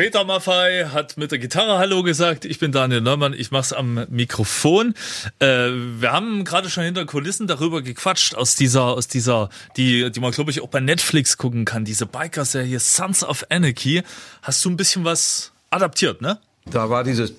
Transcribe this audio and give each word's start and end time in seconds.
Peter 0.00 0.24
Maffei 0.24 0.86
hat 0.86 1.18
mit 1.18 1.30
der 1.30 1.38
Gitarre 1.38 1.76
Hallo 1.76 2.02
gesagt. 2.02 2.46
Ich 2.46 2.58
bin 2.58 2.72
Daniel 2.72 3.02
Neumann. 3.02 3.34
Ich 3.34 3.50
mach's 3.50 3.74
am 3.74 4.06
Mikrofon. 4.08 4.94
Äh, 5.40 5.46
wir 5.46 6.10
haben 6.10 6.44
gerade 6.44 6.70
schon 6.70 6.84
hinter 6.84 7.04
Kulissen 7.04 7.46
darüber 7.46 7.82
gequatscht 7.82 8.34
aus 8.34 8.56
dieser, 8.56 8.84
aus 8.84 9.08
dieser, 9.08 9.50
die, 9.76 10.10
die 10.10 10.20
man 10.20 10.30
glaube 10.30 10.52
ich 10.52 10.62
auch 10.62 10.68
bei 10.68 10.80
Netflix 10.80 11.36
gucken 11.36 11.66
kann. 11.66 11.84
Diese 11.84 12.06
Biker-Serie 12.06 12.80
Sons 12.80 13.22
of 13.22 13.44
Anarchy. 13.50 14.02
Hast 14.40 14.64
du 14.64 14.70
ein 14.70 14.78
bisschen 14.78 15.04
was 15.04 15.52
adaptiert, 15.68 16.22
ne? 16.22 16.38
Da 16.64 16.88
war 16.88 17.04
dieses. 17.04 17.34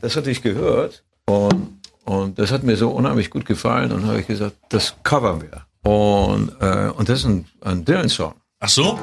Das 0.00 0.16
hatte 0.16 0.30
ich 0.30 0.40
gehört 0.40 1.02
und, 1.26 1.79
und 2.10 2.40
das 2.40 2.50
hat 2.50 2.64
mir 2.64 2.76
so 2.76 2.90
unheimlich 2.90 3.30
gut 3.30 3.46
gefallen 3.46 3.92
und 3.92 4.04
habe 4.04 4.18
ich 4.20 4.26
gesagt, 4.26 4.56
das 4.70 4.96
covern 5.04 5.42
wir. 5.42 5.64
Und, 5.88 6.50
äh, 6.60 6.88
und 6.88 7.08
das 7.08 7.20
ist 7.20 7.26
ein, 7.26 7.46
ein 7.60 7.84
Dylan-Song. 7.84 8.34
Ach 8.58 8.68
so? 8.68 8.98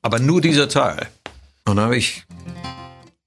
Aber 0.00 0.20
nur 0.20 0.40
dieser 0.40 0.70
Teil. 0.70 1.06
Und 1.66 1.76
dann 1.76 1.84
habe 1.84 1.98
ich 1.98 2.24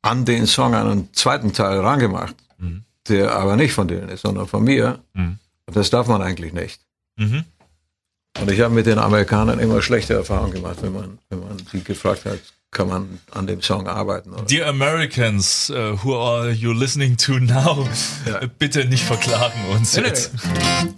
an 0.01 0.25
den 0.25 0.47
Song 0.47 0.73
einen 0.73 1.13
zweiten 1.13 1.53
Teil 1.53 1.79
rangemacht, 1.79 2.35
mhm. 2.57 2.85
der 3.07 3.35
aber 3.35 3.55
nicht 3.55 3.73
von 3.73 3.87
Dylan 3.87 4.09
ist, 4.09 4.21
sondern 4.21 4.47
von 4.47 4.63
mir. 4.63 4.97
Mhm. 5.13 5.37
Und 5.67 5.75
das 5.75 5.91
darf 5.91 6.07
man 6.07 6.23
eigentlich 6.23 6.53
nicht. 6.53 6.81
Mhm. 7.17 7.45
Und 8.39 8.49
ich 8.49 8.61
habe 8.61 8.73
mit 8.73 8.87
den 8.87 8.97
Amerikanern 8.97 9.59
immer 9.59 9.83
schlechte 9.83 10.15
Erfahrungen 10.15 10.53
gemacht, 10.53 10.77
wenn 10.81 10.93
man, 10.93 11.19
wenn 11.29 11.39
man 11.39 11.57
die 11.71 11.83
gefragt 11.83 12.25
hat, 12.25 12.39
kann 12.71 12.87
man 12.87 13.19
an 13.31 13.47
dem 13.47 13.61
Song 13.61 13.87
arbeiten. 13.87 14.31
Oder? 14.31 14.43
Dear 14.43 14.67
Americans, 14.67 15.69
uh, 15.69 15.97
who 16.03 16.15
are 16.15 16.51
you 16.51 16.71
listening 16.71 17.17
to 17.17 17.33
now? 17.33 17.87
Ja. 18.25 18.39
Bitte 18.59 18.85
nicht 18.85 19.03
verklagen 19.03 19.59
uns 19.73 19.97
nee, 19.97 20.03
jetzt. 20.03 20.31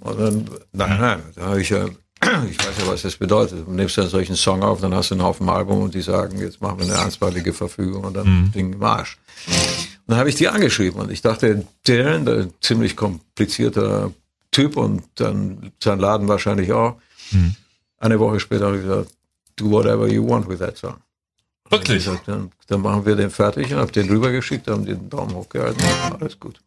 Und 0.01 0.19
dann, 0.19 0.49
nein, 0.71 0.99
nein, 0.99 1.23
da 1.35 1.45
habe 1.47 1.61
ich 1.61 1.69
ja, 1.69 1.85
ich 2.49 2.59
weiß 2.59 2.77
ja, 2.79 2.87
was 2.87 3.01
das 3.01 3.17
bedeutet. 3.17 3.67
Du 3.67 3.71
nimmst 3.71 3.97
dann 3.97 4.07
solchen 4.07 4.35
Song 4.35 4.61
auf, 4.61 4.81
dann 4.81 4.93
hast 4.93 5.09
du 5.09 5.15
einen 5.15 5.23
Haufen 5.23 5.49
Album 5.49 5.81
und 5.81 5.95
die 5.95 6.01
sagen, 6.01 6.39
jetzt 6.39 6.61
machen 6.61 6.77
wir 6.77 6.85
eine 6.85 6.93
ernstweilige 6.93 7.53
Verfügung 7.53 8.03
und 8.03 8.13
dann 8.13 8.27
mhm. 8.27 8.51
Ding 8.51 8.73
im 8.73 8.83
Arsch. 8.83 9.17
Und 9.47 10.11
dann 10.11 10.19
habe 10.19 10.29
ich 10.29 10.35
die 10.35 10.49
angeschrieben 10.49 11.01
und 11.01 11.11
ich 11.11 11.23
dachte, 11.23 11.65
Dylan, 11.87 12.25
der 12.25 12.49
ziemlich 12.61 12.95
komplizierter 12.95 14.11
Typ 14.51 14.77
und 14.77 15.03
dann 15.15 15.71
sein 15.81 15.99
Laden 15.99 16.27
wahrscheinlich 16.27 16.71
auch. 16.71 16.97
Mhm. 17.31 17.55
Eine 17.97 18.19
Woche 18.19 18.39
später 18.39 18.67
habe 18.67 18.77
ich 18.77 18.83
gesagt, 18.83 19.09
do 19.55 19.71
whatever 19.71 20.07
you 20.07 20.27
want 20.27 20.47
with 20.47 20.59
that 20.59 20.77
song. 20.77 20.97
Wirklich? 21.69 22.05
Gesagt, 22.05 22.27
dann, 22.27 22.51
dann, 22.67 22.81
machen 22.81 23.05
wir 23.05 23.15
den 23.15 23.31
fertig 23.31 23.73
und 23.73 23.79
habe 23.79 23.91
den 23.91 24.07
rübergeschickt, 24.09 24.67
haben 24.67 24.85
den 24.85 25.09
Daumen 25.09 25.33
hochgehalten, 25.33 25.83
alles 26.19 26.39
gut. 26.39 26.59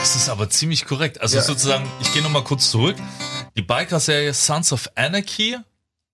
Das 0.00 0.16
ist 0.16 0.28
aber 0.28 0.48
ziemlich 0.48 0.86
korrekt. 0.86 1.20
Also 1.20 1.36
ja. 1.36 1.42
sozusagen, 1.42 1.86
ich 2.00 2.12
gehe 2.12 2.22
nochmal 2.22 2.42
kurz 2.44 2.70
zurück. 2.70 2.96
Die 3.56 3.62
Biker-Serie 3.62 4.32
Sons 4.32 4.72
of 4.72 4.88
Anarchy 4.94 5.58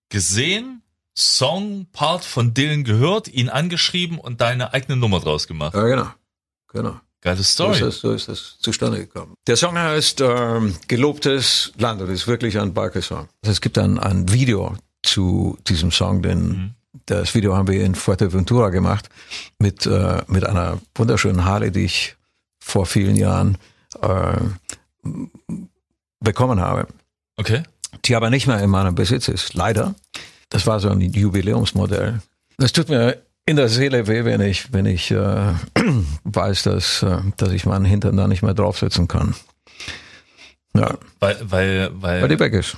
gesehen, 0.09 0.83
Song, 1.15 1.87
Part 1.93 2.25
von 2.25 2.53
Dylan 2.53 2.85
gehört, 2.85 3.29
ihn 3.29 3.49
angeschrieben 3.49 4.19
und 4.19 4.41
deine 4.41 4.75
eigene 4.75 4.97
Nummer 4.97 5.21
draus 5.21 5.47
gemacht. 5.47 5.75
Ja, 5.75 5.85
genau. 5.85 6.09
Genau. 6.69 7.01
Geile 7.23 7.43
Story. 7.43 7.79
So 7.79 7.87
ist, 7.87 7.95
das, 7.97 8.01
so 8.01 8.13
ist 8.13 8.29
das 8.29 8.59
zustande 8.59 8.99
gekommen. 8.99 9.35
Der 9.47 9.57
Song 9.57 9.79
heißt 9.79 10.21
ähm, 10.21 10.77
Gelobtes 10.89 11.73
Land. 11.79 12.01
Das 12.01 12.11
ist 12.11 12.27
wirklich 12.27 12.59
ein 12.59 12.75
Biker-Song. 12.75 13.29
Also 13.43 13.53
es 13.53 13.61
gibt 13.61 13.79
ein, 13.79 13.99
ein 13.99 14.31
Video 14.31 14.77
zu 15.03 15.59
diesem 15.67 15.91
Song, 15.91 16.23
den 16.23 16.49
mhm. 16.49 16.75
Das 17.07 17.35
Video 17.35 17.57
haben 17.57 17.69
wir 17.69 17.85
in 17.85 17.95
Fuerteventura 17.95 18.71
gemacht 18.71 19.09
mit, 19.59 19.87
äh, 19.87 20.23
mit 20.27 20.45
einer 20.45 20.79
wunderschönen 20.95 21.45
Harley, 21.45 21.71
die 21.71 21.85
ich 21.85 22.17
vor 22.59 22.87
vielen 22.87 23.17
Jahren 23.17 23.59
äh, 24.03 24.37
bekommen 26.21 26.61
habe. 26.61 26.89
Okay. 27.37 27.63
Die 28.05 28.17
aber 28.17 28.31
nicht 28.31 28.47
mehr 28.47 28.61
in 28.61 28.71
meinem 28.71 28.95
Besitz 28.95 29.29
ist, 29.29 29.55
leider. 29.55 29.95
Das 30.49 30.67
war 30.67 30.81
so 30.81 30.91
ein 30.91 31.01
Jubiläumsmodell. 31.01 32.21
Das 32.59 32.73
tut 32.73 32.89
mir 32.89 33.23
in 33.47 33.57
der 33.57 33.69
Seele 33.69 34.09
weh, 34.09 34.25
wenn 34.25 34.41
ich, 34.41 34.73
wenn 34.73 34.87
ich 34.87 35.11
äh, 35.11 35.55
weiß, 36.25 36.65
dass, 36.65 37.03
äh, 37.03 37.19
dass 37.37 37.53
ich 37.53 37.65
meinen 37.65 37.85
Hintern 37.85 38.17
da 38.17 38.27
nicht 38.27 38.43
mehr 38.43 38.55
draufsetzen 38.55 39.07
kann. 39.07 39.35
Ja. 40.75 40.99
Weil, 41.21 41.39
weil, 41.43 41.91
weil. 41.95 42.23
Weil 42.23 42.29
die 42.29 42.41
weg 42.41 42.53
ist. 42.53 42.77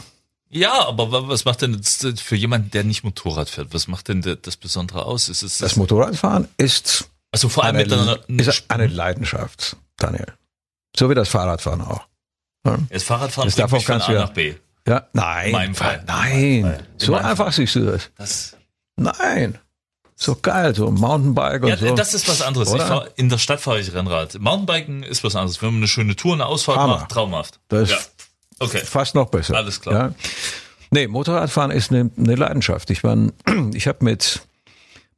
Ja, 0.51 0.87
aber 0.87 1.29
was 1.29 1.45
macht 1.45 1.63
denn 1.63 1.83
für 1.83 2.37
jemanden, 2.37 2.71
der 2.71 2.85
nicht 2.85 3.05
Motorrad 3.05 3.51
fährt? 3.51 3.69
Was 3.73 3.87
macht 3.87 4.09
denn 4.09 4.23
das 4.43 4.57
Besondere 4.57 5.05
aus? 5.05 5.29
Ist 5.29 5.43
es 5.43 5.59
das, 5.59 5.71
das 5.71 5.77
Motorradfahren 5.77 6.49
ist, 6.57 7.11
also 7.33 7.49
vor 7.49 7.65
allem 7.65 7.77
eine, 7.77 7.85
mit 7.85 7.93
einer, 7.93 8.49
ist 8.51 8.65
eine 8.69 8.87
Leidenschaft, 8.87 9.77
Daniel. 9.97 10.33
So 10.97 11.11
wie 11.11 11.15
das 11.15 11.29
Fahrradfahren 11.29 11.83
auch. 11.83 12.07
Ja? 12.65 12.79
Das 12.89 13.03
Fahrradfahren 13.03 13.49
das 13.49 13.57
darf 13.57 13.73
auch 13.73 13.83
von 13.83 14.01
A 14.01 14.13
nach 14.13 14.33
B. 14.33 14.55
Ja, 14.87 15.07
nein. 15.13 15.47
In 15.47 15.53
meinem 15.53 15.75
Fall. 15.75 16.03
Nein. 16.07 16.61
Nein. 16.63 16.87
So 16.97 17.15
einfach 17.15 17.37
Fall. 17.45 17.53
siehst 17.53 17.75
du 17.75 17.85
das. 17.85 18.11
das. 18.17 18.57
Nein. 18.97 19.59
So 20.17 20.35
geil, 20.35 20.75
so 20.75 20.91
Mountainbike 20.91 21.63
und 21.63 21.69
ja, 21.69 21.77
so. 21.77 21.95
das 21.95 22.13
ist 22.13 22.27
was 22.27 22.43
anderes. 22.43 22.71
Fahr, 22.71 23.07
in 23.15 23.29
der 23.29 23.39
Stadt 23.39 23.61
fahre 23.61 23.79
ich 23.79 23.95
Rennrad. 23.95 24.41
Mountainbiken 24.41 25.05
ist 25.05 25.23
was 25.23 25.37
anderes. 25.37 25.63
Wenn 25.63 25.69
man 25.69 25.77
eine 25.77 25.89
schöne 25.89 26.17
Tour, 26.17 26.33
eine 26.33 26.47
Ausfahrt 26.47 26.79
Hammer. 26.79 26.99
macht, 26.99 27.11
traumhaft. 27.11 27.61
Das 27.69 27.91
ja. 27.91 27.99
Okay. 28.61 28.79
fast 28.85 29.15
noch 29.15 29.31
besser. 29.31 29.57
Alles 29.57 29.81
klar. 29.81 29.95
Ja. 29.95 30.15
Nee, 30.91 31.07
Motorradfahren 31.07 31.71
ist 31.71 31.91
eine, 31.91 32.11
eine 32.17 32.35
Leidenschaft. 32.35 32.91
Ich, 32.91 33.03
mein, 33.03 33.33
ich 33.75 33.87
habe 33.87 34.05
mit, 34.05 34.43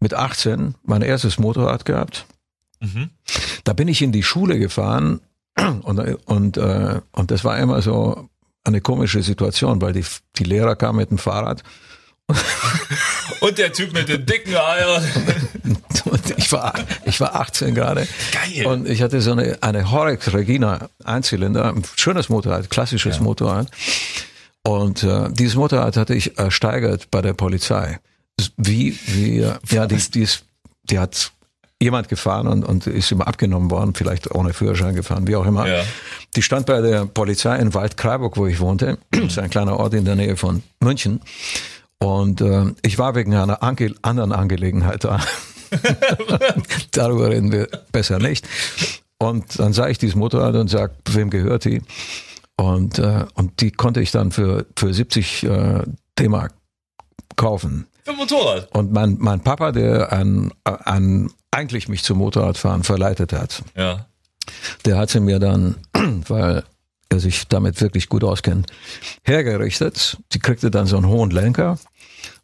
mit 0.01 0.15
18 0.15 0.75
mein 0.85 1.03
erstes 1.03 1.39
Motorrad 1.39 1.85
gehabt. 1.85 2.27
Mhm. 2.81 3.11
Da 3.65 3.73
bin 3.73 3.89
ich 3.89 4.03
in 4.03 4.13
die 4.13 4.23
Schule 4.23 4.59
gefahren 4.59 5.21
und, 5.83 5.99
und, 6.27 6.57
äh, 6.57 7.01
und 7.13 7.31
das 7.31 7.45
war 7.45 7.59
immer 7.59 7.83
so 7.83 8.29
eine 8.65 8.81
komische 8.81 9.23
Situation, 9.23 9.81
weil 9.81 9.93
die, 9.93 10.05
die 10.37 10.45
Lehrer 10.45 10.77
kamen 10.77 10.99
mit 10.99 11.11
dem 11.11 11.19
Fahrrad 11.19 11.63
Und 13.41 13.59
der 13.59 13.73
Typ 13.73 13.93
mit 13.93 14.09
den 14.09 14.27
dicken 14.27 14.55
Eiern. 14.55 15.03
Und 16.05 16.39
ich 16.39 16.53
war, 16.53 16.75
ich 17.05 17.21
war 17.21 17.37
18 17.37 17.75
gerade. 17.75 18.07
Geil. 18.33 18.67
Und 18.67 18.89
ich 18.89 19.03
hatte 19.03 19.21
so 19.21 19.33
eine, 19.33 19.59
eine 19.63 19.91
Horex 19.91 20.33
Regina 20.33 20.89
Einzylinder, 21.05 21.73
ein 21.73 21.83
schönes 21.97 22.29
Motorrad, 22.29 22.71
klassisches 22.71 23.17
ja. 23.17 23.23
Motorrad. 23.23 23.69
Und 24.63 25.03
äh, 25.03 25.31
dieses 25.31 25.55
Motorrad 25.55 25.97
hatte 25.97 26.15
ich 26.15 26.39
ersteigert 26.39 27.11
bei 27.11 27.23
der 27.23 27.33
Polizei. 27.33 27.99
Wie, 28.57 28.99
wie, 29.07 29.41
ja, 29.71 29.87
die, 29.87 29.97
die, 29.97 30.23
ist, 30.23 30.45
die 30.85 30.99
hat 30.99 31.33
jemand 31.81 32.09
gefahren 32.09 32.47
und, 32.47 32.65
und 32.65 32.87
ist 32.87 33.11
immer 33.11 33.27
abgenommen 33.27 33.71
worden, 33.71 33.95
vielleicht 33.95 34.35
ohne 34.35 34.53
Führerschein 34.53 34.95
gefahren, 34.95 35.27
wie 35.27 35.37
auch 35.37 35.47
immer. 35.47 35.67
Ja. 35.67 35.83
Die 36.37 36.43
stand 36.43 36.67
bei 36.67 36.81
der 36.81 37.07
Polizei 37.07 37.57
in 37.59 37.73
Waldkraiburg, 37.73 38.37
wo 38.37 38.47
ich 38.47 38.61
wohnte. 38.61 38.99
Das 39.11 39.33
ist 39.33 39.39
ein 39.39 39.51
kleiner 39.51 39.79
Ort 39.79 39.95
in 39.95 40.05
der 40.05 40.17
Nähe 40.17 40.37
von 40.37 40.63
München. 40.81 41.21
Und 42.03 42.41
äh, 42.41 42.73
ich 42.83 42.99
war 42.99 43.15
wegen 43.15 43.35
einer 43.35 43.63
Ange 43.63 43.95
anderen 44.03 44.33
Angelegenheit 44.33 45.05
da. 45.05 45.21
Darüber 46.93 47.29
reden 47.29 47.53
wir 47.53 47.69
besser 47.93 48.19
nicht. 48.19 48.47
Und 49.19 49.59
dann 49.59 49.75
sah 49.75 49.89
ich 49.89 49.99
dieses 49.99 50.17
Motorrad 50.17 50.55
und 50.55 50.69
sag, 50.69 50.93
wem 51.11 51.29
gehört 51.29 51.67
die? 51.67 51.83
Und, 52.57 52.99
äh, 52.99 53.27
und 53.35 53.61
die 53.61 53.71
konnte 53.71 54.01
ich 54.01 54.11
dann 54.11 54.33
für, 54.33 54.67
für 54.77 54.93
70 54.93 55.45
äh, 55.45 55.83
D-Mark 56.19 56.55
kaufen. 57.37 57.87
Für 58.05 58.15
Motorrad? 58.15 58.75
Und 58.75 58.93
mein, 58.93 59.17
mein 59.19 59.41
Papa, 59.41 59.73
der 59.73 60.13
an, 60.13 60.53
an 60.65 61.31
eigentlich 61.51 61.89
mich 61.89 62.03
zum 62.03 62.19
Motorradfahren 62.19 62.83
verleitet 62.83 63.33
hat, 63.33 63.63
ja. 63.77 64.07
der 64.87 64.97
hat 64.97 65.11
sie 65.11 65.21
mir 65.21 65.39
dann, 65.39 65.77
weil 66.29 66.65
sich 67.19 67.49
damit 67.49 67.81
wirklich 67.81 68.09
gut 68.09 68.23
auskennt, 68.25 68.71
hergerichtet. 69.25 70.19
Sie 70.33 70.39
kriegte 70.39 70.71
dann 70.71 70.87
so 70.87 70.97
einen 70.97 71.09
hohen 71.09 71.31
Lenker 71.31 71.79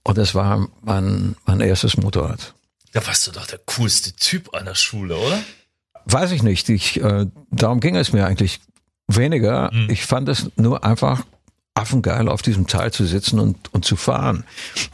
und 0.02 0.18
das 0.18 0.34
war 0.34 0.68
mein, 0.82 1.36
mein 1.46 1.60
erstes 1.60 1.96
Motorrad. 1.96 2.54
Da 2.92 3.06
warst 3.06 3.26
du 3.26 3.30
doch 3.30 3.46
der 3.46 3.60
coolste 3.66 4.12
Typ 4.14 4.54
an 4.54 4.64
der 4.64 4.74
Schule, 4.74 5.16
oder? 5.16 5.38
Weiß 6.06 6.30
ich 6.32 6.42
nicht. 6.42 6.68
Ich, 6.68 7.00
äh, 7.02 7.26
darum 7.50 7.80
ging 7.80 7.96
es 7.96 8.12
mir 8.12 8.26
eigentlich 8.26 8.60
weniger. 9.08 9.70
Hm. 9.70 9.90
Ich 9.90 10.06
fand 10.06 10.28
es 10.28 10.50
nur 10.56 10.84
einfach 10.84 11.24
affengeil, 11.74 12.28
auf 12.28 12.42
diesem 12.42 12.66
Teil 12.66 12.92
zu 12.92 13.04
sitzen 13.04 13.38
und, 13.38 13.72
und 13.74 13.84
zu 13.84 13.96
fahren. 13.96 14.44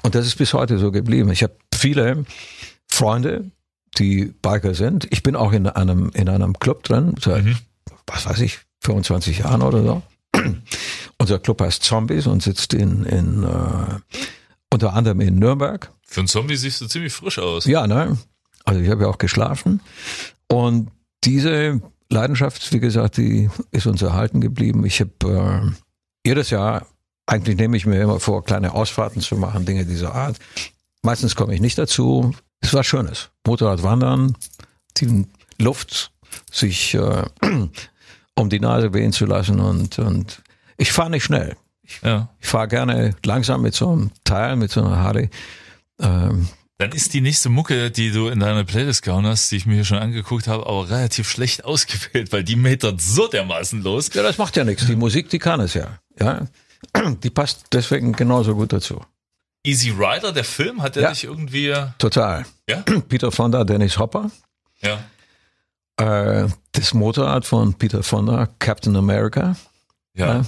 Und 0.02 0.14
das 0.14 0.26
ist 0.26 0.36
bis 0.36 0.52
heute 0.52 0.78
so 0.78 0.90
geblieben. 0.90 1.30
Ich 1.30 1.42
habe 1.42 1.54
viele 1.72 2.24
Freunde, 2.88 3.50
die 3.98 4.34
Biker 4.42 4.74
sind. 4.74 5.06
Ich 5.10 5.22
bin 5.22 5.36
auch 5.36 5.52
in 5.52 5.66
einem, 5.68 6.10
in 6.14 6.28
einem 6.28 6.58
Club 6.58 6.82
drin, 6.82 7.14
seit, 7.20 7.44
mhm. 7.44 7.58
was 8.06 8.26
weiß 8.26 8.40
ich, 8.40 8.60
25 8.82 9.38
Jahren 9.38 9.62
oder 9.62 9.82
so. 9.82 10.02
Unser 11.18 11.38
Club 11.38 11.60
heißt 11.60 11.82
Zombies 11.82 12.26
und 12.26 12.42
sitzt 12.42 12.74
in, 12.74 13.04
in 13.04 13.44
äh, 13.44 14.18
unter 14.70 14.94
anderem 14.94 15.20
in 15.20 15.38
Nürnberg. 15.38 15.92
Für 16.06 16.20
einen 16.20 16.28
Zombie 16.28 16.56
siehst 16.56 16.80
du 16.80 16.86
ziemlich 16.86 17.12
frisch 17.12 17.38
aus. 17.38 17.64
Ja, 17.64 17.86
ne? 17.86 18.18
Also 18.64 18.80
ich 18.80 18.90
habe 18.90 19.02
ja 19.02 19.08
auch 19.08 19.18
geschlafen. 19.18 19.80
Und 20.48 20.90
diese 21.24 21.80
Leidenschaft, 22.10 22.72
wie 22.72 22.80
gesagt, 22.80 23.16
die 23.16 23.50
ist 23.70 23.86
uns 23.86 24.02
erhalten 24.02 24.40
geblieben. 24.40 24.84
Ich 24.84 25.00
habe 25.00 25.72
äh, 25.72 26.28
jedes 26.28 26.50
Jahr, 26.50 26.86
eigentlich 27.26 27.56
nehme 27.56 27.76
ich 27.76 27.86
mir 27.86 28.00
immer 28.00 28.20
vor, 28.20 28.44
kleine 28.44 28.74
Ausfahrten 28.74 29.22
zu 29.22 29.36
machen, 29.36 29.64
Dinge 29.64 29.86
dieser 29.86 30.14
Art. 30.14 30.38
Meistens 31.02 31.36
komme 31.36 31.54
ich 31.54 31.60
nicht 31.60 31.78
dazu. 31.78 32.34
Es 32.60 32.74
war 32.74 32.84
Schönes. 32.84 33.30
Motorradwandern, 33.46 34.36
die 34.98 35.26
Luft, 35.58 36.12
sich 36.50 36.94
äh, 36.94 37.24
um 38.36 38.48
die 38.50 38.60
Nase 38.60 38.92
wehen 38.94 39.12
zu 39.12 39.26
lassen 39.26 39.60
und, 39.60 39.98
und 39.98 40.42
ich 40.76 40.92
fahre 40.92 41.10
nicht 41.10 41.24
schnell. 41.24 41.56
Ich, 41.82 42.00
Ja. 42.02 42.28
ich 42.40 42.46
fahre 42.48 42.68
gerne 42.68 43.14
langsam 43.24 43.62
mit 43.62 43.74
so 43.74 43.90
einem 43.90 44.10
Teil, 44.24 44.56
mit 44.56 44.70
so 44.70 44.82
einer 44.84 44.98
Harley. 44.98 45.30
Ähm, 46.00 46.48
Dann 46.78 46.92
ist 46.92 47.12
die 47.14 47.20
nächste 47.20 47.48
Mucke, 47.48 47.90
die 47.90 48.10
du 48.10 48.28
in 48.28 48.40
deiner 48.40 48.64
Playlist 48.64 49.02
gehauen 49.02 49.26
hast, 49.26 49.50
die 49.52 49.56
ich 49.56 49.66
mir 49.66 49.74
hier 49.74 49.84
schon 49.84 49.98
angeguckt 49.98 50.48
habe, 50.48 50.66
aber 50.66 50.88
relativ 50.90 51.28
schlecht 51.28 51.64
ausgewählt, 51.66 52.32
weil 52.32 52.44
die 52.44 52.56
metert 52.56 53.00
so 53.00 53.28
dermaßen 53.28 53.82
los. 53.82 54.10
ja, 54.14 54.22
das 54.22 54.38
macht 54.38 54.56
ja 54.56 54.64
nichts. 54.64 54.86
Die 54.86 54.96
Musik, 54.96 55.28
die 55.30 55.38
kann 55.38 55.60
es 55.60 55.74
ja. 55.74 55.98
ja. 56.20 56.46
Die 57.22 57.30
passt 57.30 57.66
deswegen 57.72 58.12
genauso 58.12 58.56
gut 58.56 58.72
dazu. 58.72 59.00
Easy 59.64 59.90
Rider, 59.90 60.32
der 60.32 60.42
Film, 60.42 60.82
hat 60.82 60.96
der 60.96 61.04
Ja. 61.04 61.10
dich 61.10 61.22
irgendwie, 61.24 61.68
ja? 61.68 61.94
Total. 61.98 62.44
Peter 63.08 63.30
Fonda, 63.30 63.62
Dennis 63.62 63.98
Hopper. 63.98 64.30
Ja. 64.80 64.98
Äh, 65.98 66.46
das 66.72 66.94
Motorrad 66.94 67.44
von 67.44 67.74
Peter 67.74 68.02
Fonda, 68.02 68.48
Captain 68.58 68.96
America. 68.96 69.56
Ja. 70.14 70.42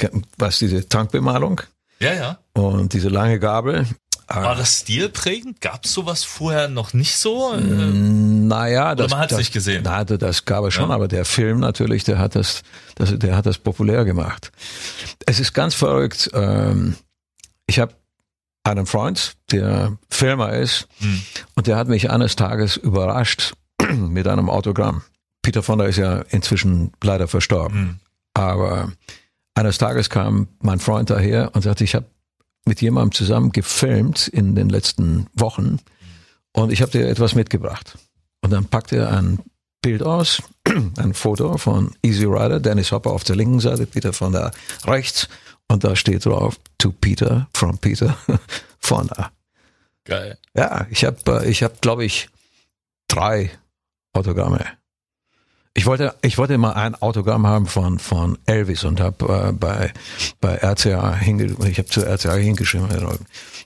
Ja, 0.00 0.10
was 0.38 0.58
diese 0.58 0.88
Tankbemalung 0.88 1.60
Ja, 2.00 2.12
ja. 2.14 2.38
und 2.54 2.92
diese 2.94 3.08
lange 3.08 3.38
Gabel. 3.38 3.86
War 4.28 4.56
das 4.56 4.80
stilprägend? 4.80 5.60
Gab 5.60 5.84
es 5.84 5.92
sowas 5.92 6.24
vorher 6.24 6.68
noch 6.68 6.92
nicht 6.94 7.16
so? 7.16 7.52
Äh, 7.54 7.60
Naja, 7.60 8.94
das, 8.94 9.10
man 9.10 9.20
hat's 9.20 9.30
das, 9.30 9.38
nicht 9.38 9.52
gesehen? 9.52 9.82
Na, 9.84 10.02
das 10.04 10.44
gab 10.46 10.64
es 10.64 10.74
schon, 10.74 10.88
Ja. 10.88 10.94
aber 10.94 11.08
der 11.08 11.24
Film 11.24 11.60
natürlich, 11.60 12.04
der 12.04 12.18
hat 12.18 12.34
das, 12.34 12.62
das, 12.96 13.16
der 13.18 13.36
hat 13.36 13.46
das 13.46 13.58
populär 13.58 14.04
gemacht. 14.04 14.50
Es 15.26 15.38
ist 15.40 15.52
ganz 15.52 15.74
verrückt. 15.74 16.30
Ähm, 16.34 16.96
ich 17.66 17.78
habe 17.78 17.94
einen 18.64 18.86
Freund, 18.86 19.34
der 19.52 19.96
Filmer 20.10 20.54
ist, 20.54 20.88
Hm. 20.98 21.22
und 21.54 21.66
der 21.68 21.76
hat 21.76 21.86
mich 21.88 22.10
eines 22.10 22.34
Tages 22.34 22.76
überrascht 22.76 23.52
mit 23.96 24.26
einem 24.26 24.50
Autogramm. 24.50 25.02
Peter 25.42 25.62
Fonda 25.62 25.84
ist 25.84 25.96
ja 25.96 26.20
inzwischen 26.30 26.92
leider 27.02 27.28
verstorben. 27.28 27.78
Hm. 27.78 27.96
Aber 28.34 28.92
eines 29.54 29.78
Tages 29.78 30.10
kam 30.10 30.48
mein 30.60 30.80
Freund 30.80 31.10
daher 31.10 31.54
und 31.54 31.62
sagte, 31.62 31.84
ich 31.84 31.94
habe 31.94 32.06
mit 32.66 32.82
jemandem 32.82 33.12
zusammen 33.12 33.52
gefilmt 33.52 34.28
in 34.28 34.54
den 34.54 34.68
letzten 34.68 35.28
Wochen 35.34 35.78
und 36.52 36.72
ich 36.72 36.82
habe 36.82 36.92
dir 36.92 37.08
etwas 37.08 37.34
mitgebracht. 37.34 37.96
Und 38.42 38.52
dann 38.52 38.66
packte 38.66 38.96
er 38.96 39.16
ein 39.16 39.38
Bild 39.82 40.02
aus, 40.02 40.42
ein 40.98 41.14
Foto 41.14 41.58
von 41.58 41.92
Easy 42.02 42.24
Rider, 42.24 42.60
Dennis 42.60 42.92
Hopper 42.92 43.12
auf 43.12 43.24
der 43.24 43.36
linken 43.36 43.60
Seite, 43.60 43.86
Peter 43.86 44.12
von 44.12 44.32
der 44.32 44.50
rechts 44.84 45.28
und 45.68 45.84
da 45.84 45.96
steht 45.96 46.26
drauf, 46.26 46.58
to 46.78 46.92
Peter, 46.92 47.48
from 47.54 47.78
Peter, 47.78 48.16
Fonda. 48.80 49.30
Geil. 50.04 50.38
Ja, 50.54 50.86
ich 50.90 51.04
habe, 51.04 51.46
ich 51.46 51.62
hab, 51.62 51.80
glaube 51.80 52.04
ich, 52.04 52.28
drei 53.08 53.50
Autogramme. 54.16 54.64
Ich 55.74 55.84
wollte, 55.84 56.14
ich 56.22 56.38
wollte 56.38 56.56
mal 56.56 56.72
ein 56.72 56.94
Autogramm 56.94 57.46
haben 57.46 57.66
von 57.66 57.98
von 57.98 58.38
Elvis 58.46 58.84
und 58.84 58.98
habe 58.98 59.48
äh, 59.48 59.52
bei 59.52 59.92
bei 60.40 60.56
RCA 60.56 61.14
hinge, 61.14 61.54
ich 61.68 61.76
habe 61.78 61.88
zu 61.88 62.00
RCA 62.00 62.34
hingeschrieben. 62.34 62.88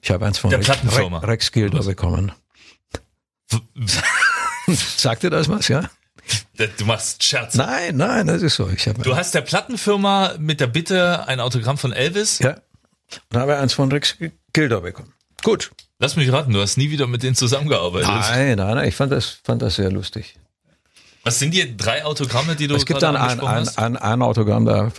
Ich 0.03 0.11
habe 0.11 0.27
eins 0.27 0.39
von 0.39 0.51
Der 0.51 0.59
Rex. 0.59 0.69
Rex, 0.71 1.23
Rex 1.23 1.53
Gilder 1.53 1.85
bekommen. 1.85 2.33
Sagt 4.67 5.23
dir 5.23 5.31
das 5.31 5.49
was, 5.49 5.69
ja? 5.69 5.89
Du 6.79 6.85
machst 6.85 7.23
Scherz. 7.23 7.55
Nein, 7.55 7.97
nein, 7.97 8.27
das 8.27 8.43
ist 8.43 8.57
so. 8.57 8.69
Ich 8.69 8.87
habe 8.87 9.03
Du 9.03 9.17
hast 9.17 9.35
der 9.35 9.41
Plattenfirma 9.41 10.35
mit 10.39 10.61
der 10.61 10.67
Bitte 10.67 11.27
ein 11.27 11.41
Autogramm 11.41 11.79
von 11.79 11.93
Elvis. 11.93 12.41
ja, 12.41 12.57
dann 13.31 13.43
habe 13.43 13.53
ich 13.53 13.59
eins 13.59 13.73
von 13.73 13.91
Rex 13.91 14.17
Gilder 14.53 14.81
bekommen. 14.81 15.13
Gut. 15.43 15.71
Lass 15.99 16.17
mich 16.17 16.33
raten, 16.33 16.53
du 16.53 16.61
hast 16.61 16.79
nie 16.79 16.91
wieder 16.91 17.07
mit 17.07 17.23
denen 17.23 17.35
zusammengearbeitet. 17.35 18.09
Nein, 18.09 18.57
nein, 18.57 18.75
nein, 18.77 18.89
ich 18.89 18.97
fand 18.97 19.13
das 19.13 19.41
fand 19.45 19.61
das 19.61 19.77
sehr 19.77 19.91
lustig. 19.91 20.37
Was 21.25 21.39
sind 21.39 21.53
die 21.53 21.77
drei 21.77 22.05
Autogramme, 22.05 22.57
die 22.57 22.67
du 22.67 22.75
Es 22.75 22.87
gibt 22.87 23.03
dann 23.03 23.17
ein, 23.17 23.41
ein, 23.41 23.49
hast? 23.49 23.79
ein, 23.79 23.97
ein 23.97 24.23
Autogramm, 24.23 24.65
da, 24.65 24.91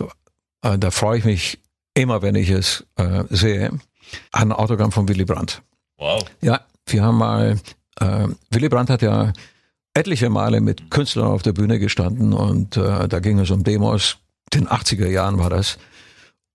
äh, 0.62 0.78
da 0.78 0.90
freue 0.92 1.18
ich 1.18 1.24
mich 1.24 1.58
immer, 1.94 2.22
wenn 2.22 2.36
ich 2.36 2.50
es 2.50 2.84
äh, 2.96 3.24
sehe. 3.30 3.70
Ein 4.30 4.52
Autogramm 4.52 4.92
von 4.92 5.08
Willy 5.08 5.24
Brandt. 5.24 5.62
Wow. 5.98 6.24
Ja, 6.40 6.60
wir 6.86 7.02
haben 7.02 7.18
mal, 7.18 7.58
äh, 8.00 8.28
Willy 8.50 8.68
Brandt 8.68 8.90
hat 8.90 9.02
ja 9.02 9.32
etliche 9.94 10.30
Male 10.30 10.60
mit 10.60 10.90
Künstlern 10.90 11.26
auf 11.26 11.42
der 11.42 11.52
Bühne 11.52 11.78
gestanden 11.78 12.32
und 12.32 12.76
äh, 12.76 13.08
da 13.08 13.18
ging 13.18 13.38
es 13.40 13.50
um 13.50 13.64
Demos. 13.64 14.18
In 14.52 14.60
den 14.60 14.68
80er 14.68 15.08
Jahren 15.08 15.38
war 15.38 15.50
das. 15.50 15.78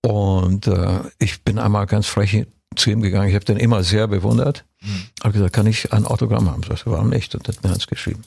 Und 0.02 0.66
äh, 0.66 1.00
ich 1.18 1.42
bin 1.42 1.58
einmal 1.58 1.86
ganz 1.86 2.06
frech 2.06 2.46
zu 2.78 2.90
ihm 2.90 3.02
gegangen. 3.02 3.28
Ich 3.28 3.34
habe 3.34 3.44
den 3.44 3.58
immer 3.58 3.84
sehr 3.84 4.08
bewundert. 4.08 4.64
Mhm. 4.80 5.02
Habe 5.22 5.32
gesagt, 5.32 5.52
kann 5.52 5.66
ich 5.66 5.92
ein 5.92 6.06
Autogramm 6.06 6.50
haben? 6.50 6.62
Das 6.62 6.86
warum 6.86 7.10
nicht? 7.10 7.34
Und 7.34 7.48
hat 7.48 7.62
mir 7.62 7.70
eins 7.70 7.86
geschrieben. 7.86 8.22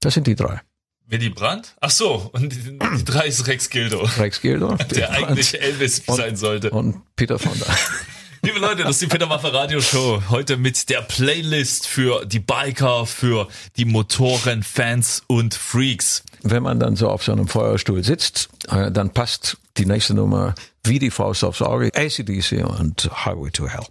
Das 0.00 0.14
sind 0.14 0.26
die 0.26 0.36
drei. 0.36 0.60
Willy 1.06 1.30
Brandt? 1.30 1.74
Ach 1.80 1.90
so, 1.90 2.28
und 2.32 2.52
die, 2.52 2.78
die 2.78 3.04
drei 3.04 3.26
ist 3.26 3.46
Rex 3.46 3.70
Gildo, 3.70 4.06
Rex 4.18 4.42
Gildo, 4.42 4.74
der 4.90 5.10
eigentlich 5.10 5.58
Elvis 5.58 6.02
sein 6.06 6.36
sollte. 6.36 6.70
und 6.70 7.00
Peter 7.16 7.38
Fonda. 7.38 7.66
Liebe 8.42 8.60
Leute, 8.60 8.82
das 8.82 8.92
ist 8.92 9.02
die 9.02 9.06
Peter 9.08 9.26
Maffay 9.26 9.48
Radio 9.48 9.80
Show. 9.80 10.22
Heute 10.28 10.56
mit 10.56 10.88
der 10.90 11.00
Playlist 11.00 11.88
für 11.88 12.24
die 12.24 12.38
Biker, 12.38 13.04
für 13.04 13.48
die 13.76 13.84
Motorenfans 13.84 15.24
und 15.26 15.54
Freaks. 15.54 16.22
Wenn 16.42 16.62
man 16.62 16.78
dann 16.78 16.94
so 16.94 17.08
auf 17.08 17.24
so 17.24 17.32
einem 17.32 17.48
Feuerstuhl 17.48 18.04
sitzt, 18.04 18.48
äh, 18.70 18.92
dann 18.92 19.10
passt 19.12 19.56
die 19.76 19.86
nächste 19.86 20.14
Nummer 20.14 20.54
wie 20.88 20.98
die 20.98 21.10
Faust 21.10 21.44
aufs 21.44 21.60
Auge. 21.60 21.90
ACDC 21.94 22.64
und 22.64 23.10
Highway 23.24 23.50
to 23.50 23.68
Hell. 23.68 23.86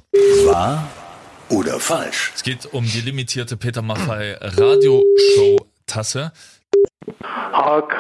Wahr 0.46 0.88
oder 1.50 1.80
falsch? 1.80 2.32
Es 2.36 2.44
geht 2.44 2.66
um 2.66 2.86
die 2.86 3.02
limitierte 3.02 3.56
Peter 3.56 3.82
Maffay 3.82 4.36
Radio 4.42 5.04
Show 5.36 5.58
Tasse. 5.86 6.32
Haag. 7.24 7.96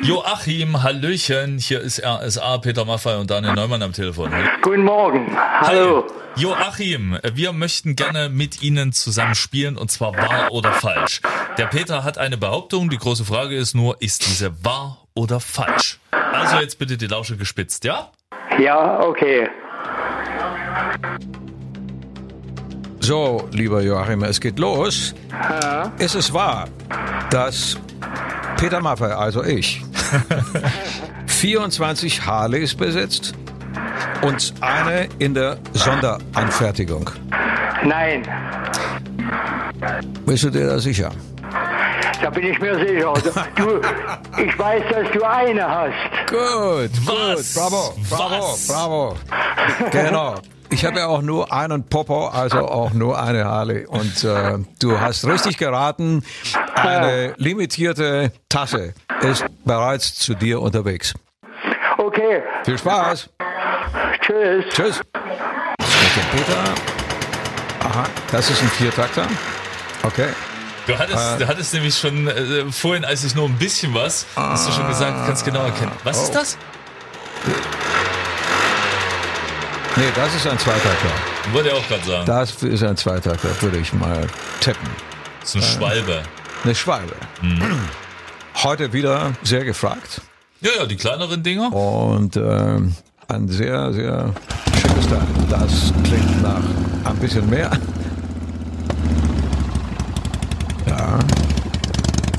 Joachim, 0.00 0.82
Hallöchen, 0.82 1.58
hier 1.58 1.80
ist 1.80 2.02
RSA, 2.04 2.58
Peter 2.58 2.84
Maffay 2.84 3.20
und 3.20 3.30
Daniel 3.30 3.54
Neumann 3.54 3.82
am 3.82 3.92
Telefon. 3.92 4.32
Guten 4.62 4.82
Morgen. 4.82 5.36
Hallo. 5.36 6.06
Joachim, 6.34 7.18
wir 7.34 7.52
möchten 7.52 7.94
gerne 7.94 8.30
mit 8.30 8.62
Ihnen 8.62 8.92
zusammen 8.92 9.34
spielen 9.34 9.76
und 9.76 9.90
zwar 9.90 10.16
wahr 10.16 10.50
oder 10.50 10.72
falsch. 10.72 11.20
Der 11.58 11.66
Peter 11.66 12.02
hat 12.02 12.18
eine 12.18 12.38
Behauptung, 12.38 12.88
die 12.88 12.98
große 12.98 13.24
Frage 13.24 13.56
ist 13.56 13.74
nur, 13.74 14.00
ist 14.00 14.26
diese 14.26 14.64
wahr 14.64 15.06
oder 15.14 15.38
falsch? 15.38 16.00
Also 16.10 16.56
jetzt 16.56 16.78
bitte 16.78 16.96
die 16.96 17.06
Lausche 17.06 17.36
gespitzt, 17.36 17.84
ja? 17.84 18.10
Ja, 18.58 19.00
okay. 19.00 19.48
So, 23.00 23.48
lieber 23.50 23.82
Joachim, 23.82 24.22
es 24.22 24.40
geht 24.40 24.58
los. 24.58 25.14
Ist 25.98 26.14
es 26.14 26.32
wahr, 26.32 26.68
dass 27.30 27.78
Peter 28.58 28.80
Maffay, 28.80 29.10
also 29.12 29.42
ich, 29.42 29.82
24 31.26 32.24
Harleys 32.24 32.74
besitzt 32.74 33.34
und 34.22 34.54
eine 34.60 35.08
in 35.18 35.34
der 35.34 35.56
Sonderanfertigung? 35.72 37.10
Nein, 37.84 38.22
Bist 40.24 40.44
du 40.44 40.50
dir 40.50 40.66
da 40.68 40.78
sicher? 40.78 41.10
da 42.22 42.30
bin 42.30 42.46
ich 42.46 42.60
mir 42.60 42.76
sicher. 42.76 43.12
Du, 43.56 43.80
ich 44.42 44.56
weiß, 44.56 44.82
dass 44.92 45.10
du 45.10 45.24
eine 45.24 45.68
hast. 45.68 46.11
Gut, 46.32 46.90
Was? 47.06 47.54
gut, 47.54 47.62
bravo, 47.62 47.94
bravo, 48.08 48.52
Was? 48.52 48.66
bravo. 48.66 49.16
Genau. 49.90 50.34
Ich 50.70 50.86
habe 50.86 51.00
ja 51.00 51.06
auch 51.06 51.20
nur 51.20 51.52
einen 51.52 51.86
Popo, 51.86 52.28
also 52.28 52.66
auch 52.66 52.94
nur 52.94 53.22
eine 53.22 53.44
Harley. 53.44 53.84
Und 53.84 54.24
äh, 54.24 54.58
du 54.80 54.98
hast 54.98 55.26
richtig 55.26 55.58
geraten. 55.58 56.24
Eine 56.74 57.34
limitierte 57.36 58.32
Tasse 58.48 58.94
ist 59.20 59.44
bereits 59.66 60.14
zu 60.14 60.32
dir 60.34 60.62
unterwegs. 60.62 61.12
Okay, 61.98 62.42
Viel 62.64 62.78
Spaß. 62.78 63.28
tschüss. 64.22 64.64
Tschüss. 64.70 65.00
Mit 65.18 66.16
dem 66.16 66.38
Peter. 66.38 66.64
Aha, 67.84 68.04
das 68.30 68.48
ist 68.48 68.62
ein 68.62 68.68
Viertakter. 68.68 69.26
Okay. 70.02 70.28
Du 70.86 70.98
hattest, 70.98 71.40
du 71.40 71.46
hattest 71.46 71.74
nämlich 71.74 71.96
schon 71.96 72.26
äh, 72.26 72.64
vorhin, 72.72 73.04
als 73.04 73.22
ich 73.24 73.34
nur 73.34 73.48
ein 73.48 73.56
bisschen 73.56 73.94
was, 73.94 74.26
hast 74.34 74.68
du 74.68 74.72
schon 74.72 74.88
gesagt, 74.88 75.26
kannst 75.26 75.44
genau 75.44 75.62
erkennen. 75.64 75.92
Was 76.04 76.22
ist 76.22 76.30
Oh. 76.30 76.34
das? 76.34 76.58
Nee, 79.96 80.04
das 80.16 80.34
ist 80.34 80.46
ein 80.46 80.58
Zweitakter. 80.58 81.08
Wollte 81.52 81.68
ich 81.68 81.74
auch 81.74 81.86
gerade 81.88 82.04
sagen. 82.04 82.26
Das 82.26 82.62
ist 82.62 82.82
ein 82.82 82.96
Zweitakter, 82.96 83.48
würde 83.60 83.78
ich 83.78 83.92
mal 83.92 84.26
tippen. 84.60 84.88
Das 85.40 85.50
ist 85.50 85.56
eine 85.56 85.64
Schwalbe. 85.64 86.22
Eine 86.64 86.74
Schwalbe. 86.74 87.14
Heute 88.62 88.92
wieder 88.92 89.32
sehr 89.42 89.64
gefragt. 89.64 90.20
Ja, 90.60 90.70
ja, 90.78 90.86
die 90.86 90.96
kleineren 90.96 91.42
Dinger. 91.42 91.72
Und 91.72 92.36
ähm, 92.36 92.94
ein 93.28 93.48
sehr, 93.48 93.92
sehr 93.92 94.32
schönes 94.80 95.08
Teil. 95.08 95.20
Das 95.50 95.92
klingt 96.04 96.42
nach 96.42 96.60
ein 97.04 97.16
bisschen 97.16 97.48
mehr. 97.50 97.70
Ja, 100.86 101.18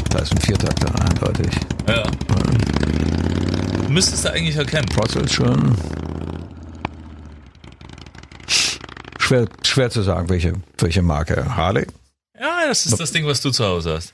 da 0.10 0.13
ist 0.24 0.32
ein 0.34 0.42
Viertakter 0.42 0.94
eindeutig. 1.06 1.52
Ja. 1.88 2.04
Müsstest 3.90 4.26
du 4.26 4.32
eigentlich 4.32 4.56
erkennen. 4.56 4.86
Trotzdem 4.94 5.28
schon 5.28 5.76
schwer, 9.20 9.48
schwer 9.64 9.90
zu 9.90 10.02
sagen, 10.02 10.30
welche, 10.30 10.54
welche 10.78 11.02
Marke. 11.02 11.56
Harley, 11.56 11.88
Ja, 12.40 12.68
das 12.68 12.86
ist 12.86 13.00
das 13.00 13.12
Ding, 13.12 13.26
was 13.26 13.42
du 13.42 13.52
zu 13.52 13.66
Hause 13.66 13.94
hast. 13.96 14.14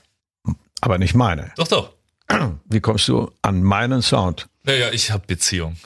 aber 0.80 0.98
nicht 0.98 1.14
meine. 1.14 1.52
Doch, 1.56 1.68
doch. 1.68 1.92
Wie 2.68 2.80
kommst 2.80 3.08
du 3.08 3.30
an 3.42 3.62
meinen 3.62 4.02
Sound? 4.02 4.48
Naja, 4.64 4.90
ich 4.92 5.10
habe 5.10 5.24
Beziehung. 5.26 5.76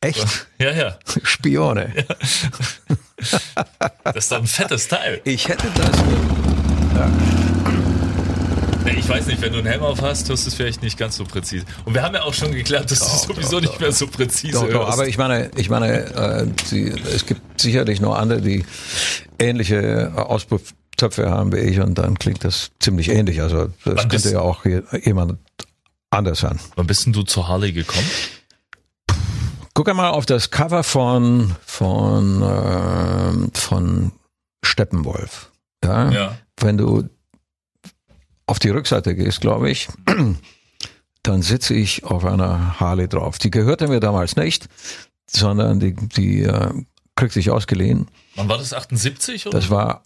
Echt? 0.00 0.46
Ja, 0.58 0.70
ja. 0.72 0.98
Spione. 1.22 1.92
Das 4.04 4.16
ist 4.16 4.32
doch 4.32 4.38
ein 4.38 4.46
fettes 4.46 4.86
Teil. 4.88 5.20
Ich 5.24 5.48
hätte 5.48 5.66
das. 5.76 5.96
Nee, 5.96 7.43
Ich 9.04 9.10
weiß 9.10 9.26
nicht, 9.26 9.42
wenn 9.42 9.52
du 9.52 9.58
einen 9.58 9.66
Helm 9.66 9.82
auf 9.82 10.00
hast, 10.00 10.28
hörst 10.30 10.46
du 10.46 10.48
es 10.48 10.54
vielleicht 10.54 10.82
nicht 10.82 10.96
ganz 10.98 11.16
so 11.16 11.24
präzise. 11.24 11.66
Und 11.84 11.92
wir 11.94 12.02
haben 12.02 12.14
ja 12.14 12.22
auch 12.22 12.32
schon 12.32 12.52
geklärt, 12.52 12.90
dass 12.90 13.00
du 13.00 13.34
sowieso 13.34 13.60
nicht 13.60 13.78
mehr 13.78 13.92
so 13.92 14.06
präzise 14.06 14.54
Doch, 14.54 14.62
doch, 14.62 14.86
hörst. 14.86 14.92
aber 14.94 15.06
ich 15.06 15.18
meine, 15.18 15.50
ich 15.56 15.68
meine, 15.68 15.88
äh, 16.14 16.46
die, 16.70 16.88
es 17.14 17.26
gibt 17.26 17.60
sicherlich 17.60 18.00
noch 18.00 18.14
andere, 18.16 18.40
die 18.40 18.64
ähnliche 19.38 20.10
Auspufftöpfe 20.16 21.28
haben 21.30 21.52
wie 21.52 21.58
ich 21.58 21.80
und 21.80 21.98
dann 21.98 22.18
klingt 22.18 22.44
das 22.44 22.70
ziemlich 22.80 23.10
ähnlich. 23.10 23.42
Also 23.42 23.68
das 23.84 23.96
Wann 23.96 24.08
könnte 24.08 24.30
ja 24.32 24.40
auch 24.40 24.64
je- 24.64 24.82
jemand 25.02 25.38
anders 26.10 26.40
sein. 26.40 26.58
Wann 26.76 26.86
bist 26.86 27.04
denn 27.04 27.12
du 27.12 27.24
zur 27.24 27.46
Harley 27.46 27.72
gekommen? 27.72 28.08
Guck 29.74 29.88
einmal 29.90 30.12
auf 30.12 30.24
das 30.24 30.50
Cover 30.50 30.82
von 30.82 31.54
von 31.66 32.42
ähm, 32.42 33.50
von 33.52 34.12
Steppenwolf. 34.64 35.50
Ja? 35.84 36.10
Ja. 36.10 36.38
Wenn 36.58 36.78
du 36.78 37.04
auf 38.46 38.58
die 38.58 38.70
Rückseite 38.70 39.14
gehst, 39.14 39.40
glaube 39.40 39.70
ich, 39.70 39.88
dann 41.22 41.42
sitze 41.42 41.74
ich 41.74 42.04
auf 42.04 42.24
einer 42.24 42.78
Harley 42.80 43.08
drauf. 43.08 43.38
Die 43.38 43.50
gehörte 43.50 43.88
mir 43.88 44.00
damals 44.00 44.36
nicht, 44.36 44.68
sondern 45.26 45.80
die 45.80 45.94
die 45.94 46.42
äh, 46.42 46.70
kriegte 47.16 47.40
ich 47.40 47.50
ausgeliehen. 47.50 48.08
Wann 48.36 48.48
war 48.48 48.58
das? 48.58 48.72
78 48.72 49.46
oder? 49.46 49.58
Das 49.58 49.70
war 49.70 50.02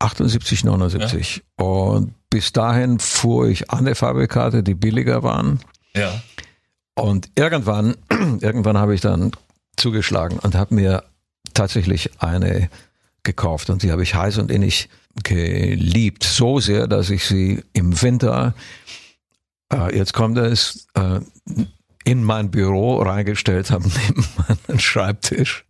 78, 0.00 0.64
79. 0.64 1.42
Und 1.56 2.14
bis 2.30 2.52
dahin 2.52 2.98
fuhr 2.98 3.48
ich 3.48 3.70
andere 3.70 3.94
Fabrikate, 3.94 4.62
die 4.62 4.74
billiger 4.74 5.22
waren. 5.22 5.60
ja. 5.94 6.22
Und 6.94 7.30
irgendwann, 7.36 7.94
irgendwann 8.40 8.76
habe 8.76 8.92
ich 8.92 9.00
dann 9.00 9.30
zugeschlagen 9.76 10.40
und 10.40 10.56
habe 10.56 10.74
mir 10.74 11.04
tatsächlich 11.54 12.20
eine 12.20 12.68
gekauft 13.28 13.68
und 13.68 13.82
die 13.82 13.92
habe 13.92 14.02
ich 14.02 14.14
heiß 14.14 14.38
und 14.38 14.50
innig 14.50 14.88
geliebt. 15.22 16.24
So 16.24 16.60
sehr, 16.60 16.86
dass 16.86 17.10
ich 17.10 17.24
sie 17.24 17.62
im 17.74 18.00
Winter, 18.00 18.54
äh, 19.72 19.94
jetzt 19.96 20.14
kommt 20.14 20.38
es, 20.38 20.86
äh, 20.94 21.20
in 22.04 22.24
mein 22.24 22.50
Büro 22.50 22.96
reingestellt 23.02 23.70
habe, 23.70 23.84
neben 24.08 24.26
meinen 24.36 24.80
Schreibtisch. 24.80 25.66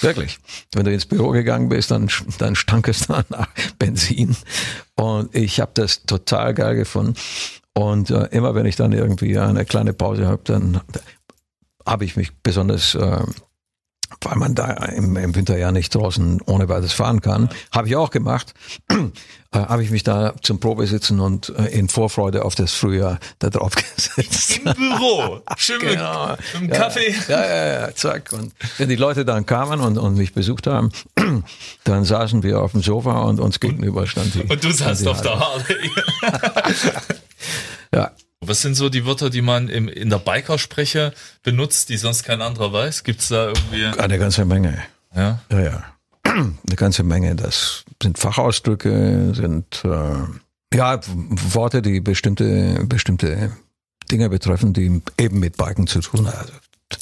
Wirklich. 0.00 0.38
Wenn 0.72 0.84
du 0.84 0.92
ins 0.92 1.06
Büro 1.06 1.30
gegangen 1.30 1.68
bist, 1.68 1.90
dann, 1.90 2.08
dann 2.38 2.54
stank 2.54 2.86
es 2.86 3.06
da 3.08 3.24
nach 3.28 3.48
Benzin. 3.78 4.36
Und 4.94 5.34
ich 5.34 5.60
habe 5.60 5.72
das 5.74 6.04
total 6.04 6.54
geil 6.54 6.76
gefunden. 6.76 7.14
Und 7.74 8.10
äh, 8.10 8.26
immer 8.30 8.54
wenn 8.54 8.66
ich 8.66 8.76
dann 8.76 8.92
irgendwie 8.92 9.36
eine 9.36 9.64
kleine 9.64 9.92
Pause 9.92 10.28
habe, 10.28 10.42
dann 10.44 10.80
habe 11.84 12.04
ich 12.04 12.16
mich 12.16 12.32
besonders, 12.42 12.94
äh, 12.94 13.24
weil 14.22 14.36
man 14.36 14.54
da 14.54 14.70
im, 14.72 15.16
im 15.16 15.34
Winter 15.34 15.56
ja 15.56 15.72
nicht 15.72 15.94
draußen 15.94 16.40
ohne 16.46 16.68
weiteres 16.68 16.92
fahren 16.92 17.20
kann, 17.20 17.48
habe 17.72 17.88
ich 17.88 17.96
auch 17.96 18.10
gemacht, 18.10 18.54
äh, 18.88 19.58
habe 19.58 19.82
ich 19.82 19.90
mich 19.90 20.02
da 20.02 20.34
zum 20.42 20.60
Probesitzen 20.60 21.20
und 21.20 21.48
äh, 21.56 21.66
in 21.66 21.88
Vorfreude 21.88 22.44
auf 22.44 22.54
das 22.54 22.72
Frühjahr 22.72 23.18
da 23.38 23.50
drauf 23.50 23.72
gesetzt. 23.96 24.58
Im 24.58 24.64
Büro. 24.74 25.40
Schön 25.56 25.80
Genau. 25.80 26.36
dem 26.54 26.68
Ja, 26.68 26.76
Kaffee. 26.76 27.14
Ja, 27.28 27.44
ja, 27.46 27.80
ja, 27.80 27.94
zack. 27.94 28.32
Und 28.32 28.52
wenn 28.78 28.88
die 28.88 28.96
Leute 28.96 29.24
dann 29.24 29.46
kamen 29.46 29.80
und, 29.80 29.96
und 29.98 30.16
mich 30.16 30.34
besucht 30.34 30.66
haben, 30.66 30.90
dann 31.84 32.04
saßen 32.04 32.42
wir 32.42 32.60
auf 32.60 32.72
dem 32.72 32.82
Sofa 32.82 33.20
und 33.22 33.40
uns 33.40 33.60
gegenüber 33.60 34.06
stand 34.06 34.34
die. 34.34 34.42
Und 34.42 34.62
du 34.62 34.70
saßt 34.70 35.06
auf 35.08 35.20
der. 35.22 35.38
Harley. 35.40 35.90
Ja, 37.94 38.10
Was 38.50 38.62
sind 38.62 38.74
so 38.74 38.88
die 38.88 39.06
Wörter, 39.06 39.30
die 39.30 39.42
man 39.42 39.68
im, 39.68 39.86
in 39.86 40.10
der 40.10 40.18
Bikerspreche 40.18 41.14
benutzt, 41.44 41.88
die 41.88 41.96
sonst 41.96 42.24
kein 42.24 42.42
anderer 42.42 42.72
weiß? 42.72 43.04
Gibt's 43.04 43.28
da 43.28 43.46
irgendwie? 43.46 43.84
eine 43.84 44.18
ganze 44.18 44.44
Menge. 44.44 44.76
Ja. 45.14 45.40
Ja, 45.52 45.60
ja. 45.60 45.84
Eine 46.24 46.74
ganze 46.74 47.04
Menge. 47.04 47.36
Das 47.36 47.84
sind 48.02 48.18
Fachausdrücke, 48.18 49.34
sind 49.36 49.84
äh, 49.84 50.76
ja 50.76 51.00
Worte, 51.06 51.80
die 51.80 52.00
bestimmte 52.00 52.84
bestimmte 52.86 53.52
Dinge 54.10 54.28
betreffen, 54.28 54.72
die 54.72 55.00
eben 55.16 55.38
mit 55.38 55.56
Biken 55.56 55.86
zu 55.86 56.00
tun 56.00 56.26
haben. 56.26 56.36
Also 56.36 56.52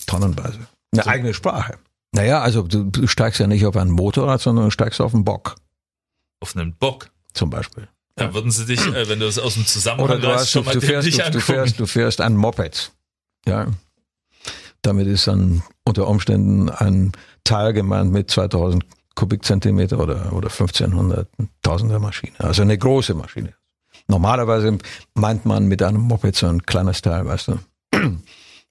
tonnenweise. 0.06 0.58
Eine 0.92 1.06
eigene 1.06 1.32
Sprache. 1.32 1.78
Naja, 2.12 2.42
also 2.42 2.60
du, 2.62 2.84
du 2.84 3.06
steigst 3.06 3.40
ja 3.40 3.46
nicht 3.46 3.64
auf 3.64 3.76
ein 3.78 3.88
Motorrad, 3.88 4.42
sondern 4.42 4.66
du 4.66 4.70
steigst 4.70 5.00
auf 5.00 5.14
einen 5.14 5.24
Bock, 5.24 5.56
Auf 6.40 6.54
einen 6.54 6.74
Bock. 6.74 7.08
zum 7.32 7.48
Beispiel. 7.48 7.88
Da 8.18 8.34
würden 8.34 8.50
sie 8.50 8.66
dich, 8.66 8.80
äh, 8.86 9.08
wenn 9.08 9.20
du 9.20 9.26
es 9.26 9.38
aus 9.38 9.54
dem 9.54 9.66
Zusammenhang 9.66 10.04
Oder 10.04 10.18
du, 10.18 10.28
hast, 10.28 10.50
schon 10.50 10.62
du, 10.62 10.66
mal 10.66 10.74
du, 10.74 10.80
fährst, 10.80 11.06
dich 11.06 11.16
du, 11.16 11.30
du, 11.30 11.40
fährst, 11.40 11.80
du 11.80 11.86
fährst 11.86 12.20
ein 12.20 12.36
Moped. 12.36 12.92
Ja. 13.46 13.66
Damit 14.82 15.06
ist 15.06 15.26
dann 15.26 15.62
unter 15.84 16.06
Umständen 16.06 16.70
ein 16.70 17.12
Teil 17.44 17.72
gemeint 17.72 18.12
mit 18.12 18.30
2000 18.30 18.84
Kubikzentimeter 19.14 19.98
oder, 19.98 20.32
oder 20.32 20.48
1500, 20.48 21.28
1000er 21.64 21.98
Maschine. 21.98 22.34
Also 22.38 22.62
eine 22.62 22.78
große 22.78 23.14
Maschine. 23.14 23.54
Normalerweise 24.06 24.78
meint 25.14 25.44
man 25.44 25.66
mit 25.66 25.82
einem 25.82 26.02
Moped 26.02 26.36
so 26.36 26.46
ein 26.46 26.62
kleines 26.62 27.02
Teil, 27.02 27.26
weißt 27.26 27.48
du, 27.48 27.58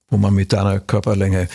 wo 0.10 0.18
man 0.18 0.34
mit 0.34 0.54
deiner 0.54 0.80
Körperlänge 0.80 1.50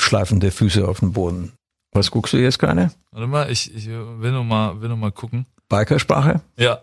schleifende 0.00 0.50
Füße 0.50 0.86
auf 0.88 1.00
den 1.00 1.12
Boden. 1.12 1.52
Was 1.92 2.10
guckst 2.10 2.32
du 2.32 2.38
jetzt, 2.38 2.58
Kleine? 2.58 2.92
Warte 3.10 3.26
mal, 3.26 3.50
ich, 3.50 3.74
ich 3.74 3.88
will 3.88 4.32
noch 4.32 4.44
mal, 4.44 4.80
will 4.80 4.88
noch 4.88 4.96
mal 4.96 5.12
gucken. 5.12 5.46
Bikersprache 5.68 6.40
Ja. 6.56 6.80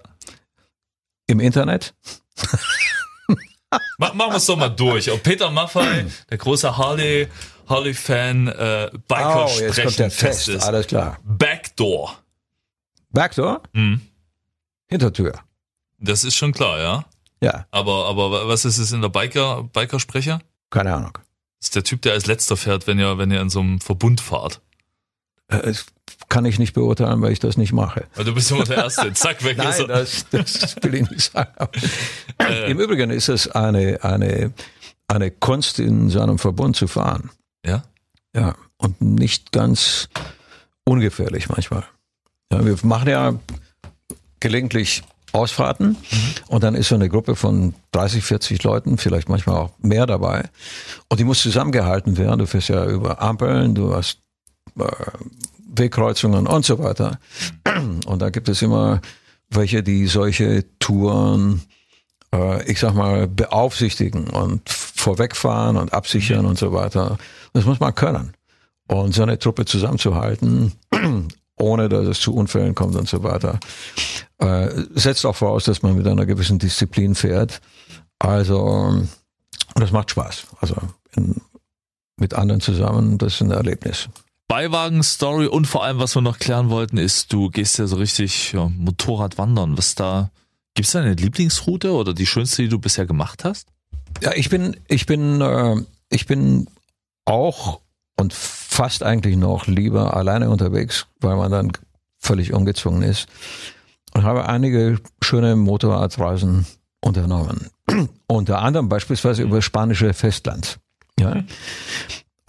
Im 1.28 1.40
Internet? 1.40 1.94
Mach, 3.98 4.14
machen 4.14 4.32
wir 4.32 4.38
es 4.38 4.46
doch 4.46 4.56
mal 4.56 4.70
durch. 4.70 5.12
Ob 5.12 5.22
Peter 5.24 5.52
Maffei, 5.52 6.06
der 6.30 6.38
große 6.38 6.78
Harley, 6.78 7.28
Harley-Fan, 7.68 8.48
äh, 8.48 8.90
Biker 9.08 9.46
Oh, 9.46 9.60
jetzt 9.60 9.82
kommt 9.82 10.00
der 10.00 10.10
fest 10.12 10.46
Test. 10.46 10.48
ist. 10.50 10.64
Alles 10.64 10.88
klar. 10.88 11.18
Backdoor. 11.24 12.18
Backdoor? 13.12 13.62
Hm. 13.74 14.02
Hintertür. 14.88 15.34
Das 16.00 16.24
ist 16.24 16.36
schon 16.36 16.54
klar, 16.54 16.80
ja. 16.80 17.06
Ja, 17.42 17.68
Aber, 17.72 18.08
aber 18.08 18.48
was 18.48 18.66
ist 18.66 18.78
es 18.80 18.92
in 18.94 19.02
der 19.02 19.10
Biker, 19.10 19.64
Bikersprecher? 19.64 20.40
keine 20.70 20.94
Ahnung. 20.94 21.14
Das 21.60 21.68
ist 21.68 21.76
der 21.76 21.84
Typ, 21.84 22.02
der 22.04 22.14
als 22.14 22.26
letzter 22.26 22.56
fährt, 22.58 22.88
wenn 22.88 23.00
ihr, 23.00 23.18
wenn 23.18 23.32
ihr 23.32 23.42
in 23.42 23.50
so 23.50 23.60
einem 23.60 23.80
Verbund 23.82 24.22
fahrt. 24.22 24.62
Äh, 25.50 25.74
kann 26.30 26.46
ich 26.46 26.60
nicht 26.60 26.74
beurteilen, 26.74 27.22
weil 27.22 27.32
ich 27.32 27.40
das 27.40 27.58
nicht 27.58 27.74
mache. 27.74 28.06
Du 28.16 28.34
bist 28.34 28.52
immer 28.52 28.64
der 28.64 28.78
Erste. 28.78 29.14
Zack, 29.14 29.44
weg 29.44 29.58
ist 29.64 29.80
er. 29.80 29.88
das, 29.88 30.26
das 30.30 30.76
will 30.82 30.96
ich 30.96 31.10
nicht 31.10 31.32
sagen. 31.32 31.52
Im 32.68 32.80
Übrigen 32.80 33.10
ist 33.10 33.30
es 33.30 33.50
eine, 33.50 34.04
eine, 34.04 34.52
eine 35.08 35.32
Kunst, 35.32 35.80
in 35.80 36.10
so 36.10 36.22
einem 36.22 36.38
Verbund 36.38 36.76
zu 36.76 36.88
fahren. 36.88 37.30
Ja? 37.66 37.84
Ja, 38.36 38.56
und 38.78 39.02
nicht 39.02 39.52
ganz 39.52 40.10
ungefährlich 40.84 41.50
manchmal. 41.50 41.84
Ja, 42.52 42.66
wir 42.66 42.78
machen 42.84 43.10
ja 43.10 43.34
gelegentlich 44.40 45.04
Ausfahrten 45.34 45.98
und 46.48 46.64
dann 46.64 46.74
ist 46.74 46.88
so 46.90 46.96
eine 46.96 47.10
Gruppe 47.10 47.36
von 47.36 47.74
30, 47.92 48.24
40 48.24 48.64
Leuten, 48.64 48.98
vielleicht 48.98 49.28
manchmal 49.28 49.58
auch 49.58 49.72
mehr 49.80 50.06
dabei 50.06 50.50
und 51.10 51.20
die 51.20 51.26
muss 51.26 51.42
zusammengehalten 51.42 52.18
werden. 52.18 52.40
Du 52.40 52.48
fährst 52.48 52.70
ja 52.70 52.86
über 52.86 53.22
Ampeln, 53.22 53.76
du 53.76 53.94
hast 53.94 54.20
äh, 54.80 54.86
Wegkreuzungen 55.78 56.48
und 56.48 56.66
so 56.66 56.80
weiter. 56.80 57.20
Und 58.06 58.22
da 58.22 58.30
gibt 58.30 58.50
es 58.50 58.62
immer 58.62 59.02
welche, 59.50 59.84
die 59.84 60.08
solche 60.08 60.66
Touren, 60.80 61.62
äh, 62.34 62.70
ich 62.70 62.80
sag 62.80 62.94
mal, 62.94 63.28
beaufsichtigen 63.28 64.30
und 64.30 64.70
vorwegfahren 64.70 65.78
und 65.78 65.94
absichern 65.94 66.46
und 66.46 66.58
so 66.58 66.74
weiter. 66.74 67.18
Das 67.54 67.66
muss 67.66 67.80
man 67.80 67.96
können. 67.96 68.34
Und 68.88 69.14
so 69.14 69.24
eine 69.24 69.40
Truppe 69.40 69.66
zusammenzuhalten, 69.66 70.74
ohne 71.58 71.90
dass 71.90 72.08
es 72.08 72.20
zu 72.20 72.34
Unfällen 72.34 72.76
kommt 72.76 72.96
und 72.96 73.08
so 73.08 73.24
weiter, 73.24 73.60
äh, 74.40 74.70
setzt 74.94 75.26
auch 75.26 75.36
voraus, 75.36 75.66
dass 75.66 75.82
man 75.82 75.96
mit 75.96 76.08
einer 76.08 76.26
gewissen 76.26 76.60
Disziplin 76.60 77.16
fährt. 77.16 77.62
Also, 78.20 79.04
das 79.76 79.92
macht 79.92 80.12
Spaß. 80.12 80.48
Also 80.62 80.76
in, 81.16 81.42
mit 82.18 82.34
anderen 82.34 82.62
zusammen, 82.62 83.18
das 83.18 83.36
ist 83.36 83.42
ein 83.42 83.52
Erlebnis. 83.52 84.10
Beiwagen-Story 84.48 85.48
und 85.48 85.66
vor 85.66 85.84
allem, 85.84 86.00
was 86.00 86.16
wir 86.16 86.22
noch 86.22 86.40
klären 86.40 86.70
wollten, 86.70 86.98
ist, 86.98 87.34
du 87.34 87.50
gehst 87.50 87.80
ja 87.80 87.88
so 87.88 87.98
richtig 87.98 88.54
ja, 88.54 88.70
Motorrad 88.76 89.38
wandern. 89.38 89.78
Was 89.78 89.96
da, 89.96 90.32
gibt's 90.74 90.94
da 90.94 91.02
eine 91.02 91.14
Lieblingsroute 91.14 91.92
oder 91.92 92.14
die 92.14 92.26
schönste, 92.26 92.62
die 92.64 92.70
du 92.70 92.80
bisher 92.80 93.06
gemacht 93.06 93.44
hast? 93.44 93.68
Ja, 94.22 94.32
ich 94.34 94.50
bin, 94.50 94.78
ich 94.88 95.06
bin, 95.06 95.42
äh, 95.42 95.76
ich 96.10 96.26
bin 96.26 96.68
auch 97.26 97.82
und 98.18 98.34
fast 98.34 99.04
eigentlich 99.04 99.36
noch 99.36 99.68
lieber 99.68 100.16
alleine 100.16 100.50
unterwegs, 100.50 101.08
weil 101.20 101.36
man 101.36 101.52
dann 101.52 101.72
völlig 102.20 102.54
ungezwungen 102.54 103.04
ist 103.04 103.28
und 104.14 104.24
habe 104.24 104.48
einige 104.48 105.00
schöne 105.22 105.56
Motorradreisen 105.56 106.66
unternommen. 107.02 107.70
Unter 108.28 108.60
anderem 108.60 108.90
beispielsweise 108.90 109.44
über 109.44 109.62
spanische 109.62 110.14
Festland. 110.14 110.80
Ja. 111.20 111.44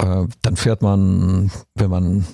Äh, 0.01 0.27
dann 0.43 0.57
fährt 0.57 0.83
man, 0.83 1.51
wenn 1.75 1.91
man 1.91 2.25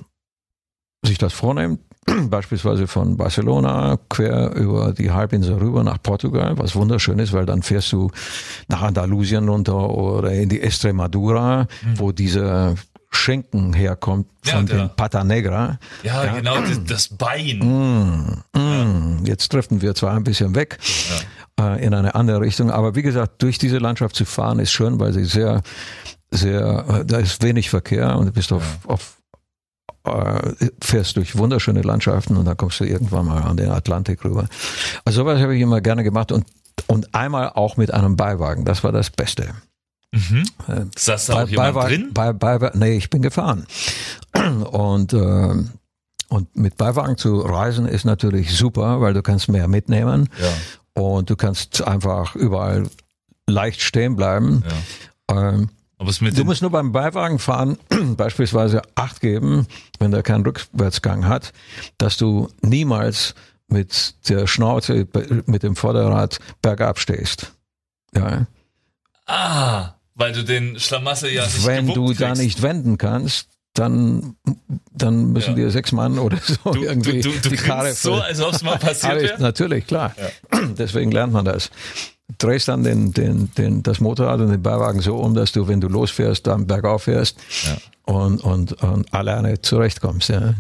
sich 1.05 1.19
das 1.19 1.33
vornimmt, 1.33 1.81
beispielsweise 2.31 2.87
von 2.87 3.17
Barcelona 3.17 3.99
quer 4.09 4.55
über 4.55 4.93
die 4.93 5.11
Halbinsel 5.11 5.55
rüber 5.57 5.83
nach 5.85 6.03
Portugal, 6.03 6.57
was 6.59 6.75
wunderschön 6.77 7.19
ist, 7.19 7.33
weil 7.33 7.47
dann 7.47 7.63
fährst 7.63 7.93
du 7.93 8.11
nach 8.69 8.83
Andalusien 8.83 9.49
runter 9.49 9.91
oder 9.91 10.33
in 10.33 10.49
die 10.49 10.61
Estremadura, 10.63 11.67
wo 11.97 12.13
diese 12.13 12.75
Schinken 13.11 13.73
herkommt 13.75 14.27
Ja, 14.45 14.57
von 14.57 14.67
der- 14.67 14.89
den 14.89 14.97
Pata 14.97 15.23
Negra. 15.25 15.79
Ja, 16.03 16.35
genau, 16.35 16.61
das, 16.61 16.85
das 16.85 17.09
Bein. 17.09 17.59
Mm, 18.53 19.25
Jetzt 19.25 19.53
driften 19.53 19.81
wir 19.81 19.95
zwar 19.95 20.15
ein 20.15 20.25
bisschen 20.25 20.55
weg 20.55 20.79
äh, 21.61 21.85
in 21.85 21.95
eine 21.95 22.15
andere 22.15 22.41
Richtung, 22.41 22.71
aber 22.71 22.95
wie 22.97 23.03
gesagt, 23.03 23.41
durch 23.43 23.57
diese 23.59 23.79
Landschaft 23.79 24.17
zu 24.17 24.25
fahren 24.25 24.59
ist 24.59 24.73
schön, 24.73 24.99
weil 25.01 25.13
sie 25.13 25.25
sehr, 25.25 25.63
sehr, 26.37 26.85
äh, 26.89 27.05
da 27.05 27.19
ist 27.19 27.43
wenig 27.43 27.71
Verkehr 27.71 28.17
und 28.17 28.27
du 28.27 28.33
bist 28.33 28.53
auf, 28.53 28.63
auf 28.87 29.17
äh, 30.05 30.53
fährst 30.83 31.17
durch 31.17 31.37
wunderschöne 31.37 31.83
Landschaften 31.83 32.37
und 32.37 32.45
dann 32.45 32.57
kommst 32.57 32.79
du 32.81 32.85
irgendwann 32.85 33.27
mal 33.27 33.43
an 33.43 33.57
den 33.57 33.71
Atlantik 33.71 34.25
rüber. 34.25 34.47
Also 35.05 35.23
sowas 35.23 35.41
habe 35.41 35.55
ich 35.57 35.63
immer 35.63 35.81
gerne 35.81 36.05
gemacht 36.05 36.33
und 36.33 36.45
und 36.89 37.15
einmal 37.15 37.51
auch 37.51 37.77
mit 37.77 37.95
einem 37.95 38.17
Beiwagen. 38.17 38.65
Das 38.65 38.83
war 38.83 38.91
das 38.91 39.09
Beste. 39.09 39.55
Mhm. 40.13 40.45
Saß 40.97 41.27
da 41.27 41.43
auch 41.45 41.49
jemand 41.49 41.75
Beiwagen- 41.75 41.89
drin? 41.89 42.11
Bei, 42.13 42.33
bei, 42.33 42.71
nee, 42.75 42.97
ich 42.97 43.11
bin 43.11 43.23
gefahren. 43.23 43.65
Und, 44.71 45.13
ähm, 45.15 45.71
und 46.29 46.57
mit 46.57 46.77
Beiwagen 46.77 47.17
zu 47.17 47.39
reisen 47.41 47.87
ist 47.87 48.05
natürlich 48.05 48.57
super, 48.57 49.01
weil 49.01 49.15
du 49.15 49.23
kannst 49.23 49.49
mehr 49.49 49.69
mitnehmen 49.69 50.29
Ja, 50.41 51.03
und 51.03 51.31
du 51.31 51.37
kannst 51.37 51.83
einfach 51.87 52.35
überall 52.35 52.89
leicht 53.47 53.81
stehen 53.81 54.17
bleiben. 54.17 54.65
ja. 55.31 55.51
Ähm, 55.51 55.69
Aber 56.05 56.11
es 56.11 56.21
mit 56.21 56.37
du 56.37 56.45
musst 56.45 56.61
nur 56.61 56.71
beim 56.71 56.93
Beiwagen 56.93 57.39
fahren 57.39 57.79
beispielsweise 58.19 58.83
Acht 58.95 59.23
geben, 59.23 59.67
wenn 59.99 60.11
der 60.11 60.23
keinen 60.23 60.45
Rückwärtsgang 60.45 61.27
hat, 61.27 61.55
dass 61.97 62.19
du 62.19 62.49
niemals 62.61 63.35
mit 63.69 64.15
der 64.29 64.47
Schnauze, 64.47 65.09
mit 65.47 65.63
dem 65.63 65.77
Vorderrad 65.77 66.41
bergab 66.61 66.99
stehst. 66.99 67.53
Ja. 68.15 68.47
ah, 69.25 69.95
weil 70.15 70.33
du 70.33 70.45
den 70.45 70.79
Schlamassel 70.79 71.31
ja 71.33 71.45
nicht 71.47 71.65
wenn 71.67 71.87
du 71.87 71.95
gewuppt 72.05 72.21
da 72.21 72.27
kriegst. 72.27 72.43
nicht 72.43 72.63
wenden 72.63 72.99
kannst, 72.99 73.49
dann, 73.73 74.37
dann 74.93 75.33
müssen 75.33 75.51
Ja. 75.53 75.65
dir 75.65 75.71
sechs 75.71 75.91
Mann 75.91 76.19
oder 76.19 76.37
so 76.37 76.71
Du, 76.73 76.85
irgendwie 76.85 77.23
du, 77.23 77.31
du, 77.33 77.41
du 77.41 77.49
die 77.49 77.57
Karre 77.57 77.87
grinst 77.87 78.03
so, 78.03 78.13
als 78.15 78.41
ob 78.43 78.53
es 78.53 78.63
mal 78.63 78.77
passiert 78.79 79.23
wäre. 79.23 79.41
Natürlich, 79.43 79.87
klar. 79.87 80.15
Deswegen 80.79 81.11
lernt 81.11 81.33
man 81.33 81.47
das. 81.47 81.71
Drehst 82.39 82.69
dann 82.69 82.83
den, 82.85 83.13
den, 83.13 83.53
den, 83.55 83.83
das 83.83 84.01
Motorrad 84.01 84.41
und 84.41 84.49
den 84.51 84.63
Beiwagen 84.63 85.01
so 85.01 85.17
um, 85.17 85.35
dass 85.35 85.53
du, 85.53 85.69
wenn 85.69 85.81
du 85.81 85.89
losfährst, 85.89 86.47
dann 86.47 86.67
bergauf 86.67 87.03
fährst 87.05 87.37
und, 88.05 88.43
und, 88.43 88.73
und 88.83 89.13
alleine 89.13 89.61
zurechtkommst. 89.61 90.31
Ja. 90.31 90.55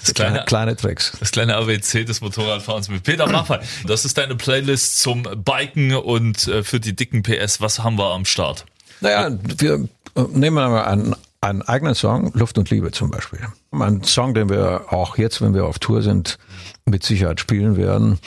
Das 0.00 0.14
kleine, 0.14 0.44
kleine- 0.46 0.76
Tricks. 0.76 1.12
Das 1.20 1.30
kleine 1.30 1.56
ABC 1.56 2.04
des 2.04 2.22
Motorradfahrens 2.22 2.88
mit 2.88 3.02
Peter 3.02 3.26
Maffay. 3.26 3.58
Das 3.86 4.06
ist 4.06 4.16
deine 4.16 4.34
Playlist 4.34 4.98
zum 5.00 5.24
Biken 5.44 5.94
und 5.94 6.48
äh, 6.48 6.62
für 6.62 6.80
die 6.80 6.96
dicken 6.96 7.22
PS. 7.22 7.60
Was 7.60 7.80
haben 7.80 7.98
wir 7.98 8.12
am 8.14 8.24
Start? 8.24 8.64
Naja, 9.02 9.30
wir 9.58 9.88
äh, 10.14 10.22
nehmen 10.32 10.56
mal 10.56 10.84
einen, 10.84 11.14
einen 11.42 11.60
eigenen 11.62 11.94
Song, 11.94 12.32
Luft 12.34 12.56
und 12.56 12.70
Liebe 12.70 12.92
zum 12.92 13.10
Beispiel. 13.10 13.40
Ein 13.72 14.02
Song, 14.04 14.32
den 14.32 14.48
wir 14.48 14.86
auch 14.88 15.18
jetzt, 15.18 15.42
wenn 15.42 15.52
wir 15.52 15.66
auf 15.66 15.78
Tour 15.78 16.00
sind, 16.00 16.38
mit 16.86 17.04
Sicherheit 17.04 17.40
spielen 17.40 17.76
werden. 17.76 18.18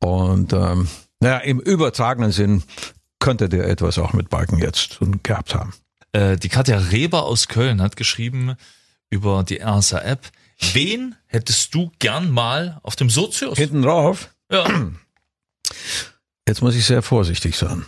Und 0.00 0.52
ähm, 0.52 0.88
naja, 1.22 1.38
im 1.38 1.60
übertragenen 1.60 2.32
Sinn 2.32 2.64
könnte 3.20 3.48
der 3.48 3.68
etwas 3.68 3.96
auch 3.98 4.12
mit 4.12 4.28
Balken 4.28 4.58
jetzt 4.58 4.98
gehabt 5.22 5.54
haben. 5.54 5.72
Äh, 6.10 6.36
die 6.36 6.48
Katja 6.48 6.76
Reber 6.78 7.22
aus 7.22 7.46
Köln 7.46 7.80
hat 7.80 7.96
geschrieben 7.96 8.56
über 9.08 9.44
die 9.44 9.62
RSA-App. 9.62 10.28
Wen 10.72 11.14
hättest 11.26 11.74
du 11.74 11.92
gern 12.00 12.30
mal 12.32 12.80
auf 12.82 12.96
dem 12.96 13.08
Sozius? 13.08 13.56
Hinten 13.56 13.82
drauf, 13.82 14.30
Ja. 14.50 14.66
jetzt 16.48 16.60
muss 16.60 16.74
ich 16.74 16.84
sehr 16.84 17.02
vorsichtig 17.02 17.56
sein. 17.56 17.86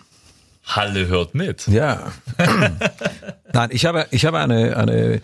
Halle 0.65 1.09
hört 1.09 1.35
mit. 1.35 1.67
Ja. 1.67 2.13
Nein, 3.53 3.71
ich 3.73 3.85
habe, 3.85 4.07
ich 4.13 4.25
habe 4.25 4.39
eine, 4.39 4.77
eine 4.77 5.21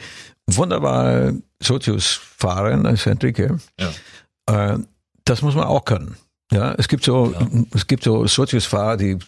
wunderbare 0.46 1.40
Sozius-Fahrerin, 1.62 2.83
das 2.83 2.94
ist 2.94 3.07
Henrike. 3.07 3.59
Ja. 3.79 4.75
Äh, 4.75 4.79
das 5.25 5.42
muss 5.42 5.55
man 5.55 5.64
auch 5.64 5.85
können. 5.85 6.16
Ja, 6.51 6.75
es 6.77 6.89
gibt 6.89 7.05
so, 7.05 7.35
es 7.75 7.87
gibt 7.87 8.03
so 8.05 8.27
Sozius-Fahrer, 8.27 8.97
die 8.97 9.19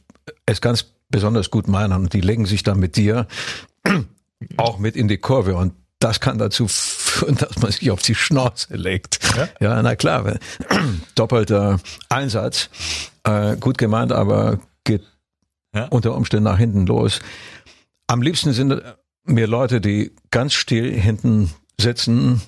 es 0.47 0.61
ganz 0.61 0.87
besonders 1.09 1.51
gut 1.51 1.69
meinen 1.69 1.93
und 1.93 2.13
die 2.13 2.21
legen 2.21 2.47
sich 2.47 2.63
dann 2.63 2.79
mit 2.79 2.97
dir 2.97 3.27
auch 4.57 4.79
mit 4.79 4.97
in 4.97 5.09
die 5.09 5.19
Kurve 5.19 5.55
und 5.57 5.75
das 5.99 6.19
kann 6.19 6.37
dazu 6.39 6.67
führen, 6.67 7.37
dass 7.37 7.59
man 7.61 7.71
sich 7.71 7.91
auf 7.93 8.03
die 8.03 8.17
Schnauze 8.17 8.75
legt. 8.77 9.21
Ja, 9.61 9.81
na 9.83 9.95
klar, 9.95 10.39
doppelter 11.15 11.79
Einsatz, 12.09 12.71
äh, 13.23 13.57
gut 13.57 13.79
gemeint, 13.79 14.11
aber 14.11 14.59
geht 14.85 15.03
Ja. 15.75 15.87
unter 15.87 16.17
Umständen 16.17 16.45
nach 16.45 16.59
hinten 16.59 16.87
los. 16.87 17.21
Am 18.09 18.21
liebsten 18.21 18.53
sind 18.53 18.83
mir 19.25 19.47
Leute, 19.47 19.81
die 19.81 20.11
ganz 20.31 20.55
still 20.55 20.93
hinten 20.93 21.51
sitzen. 21.81 22.43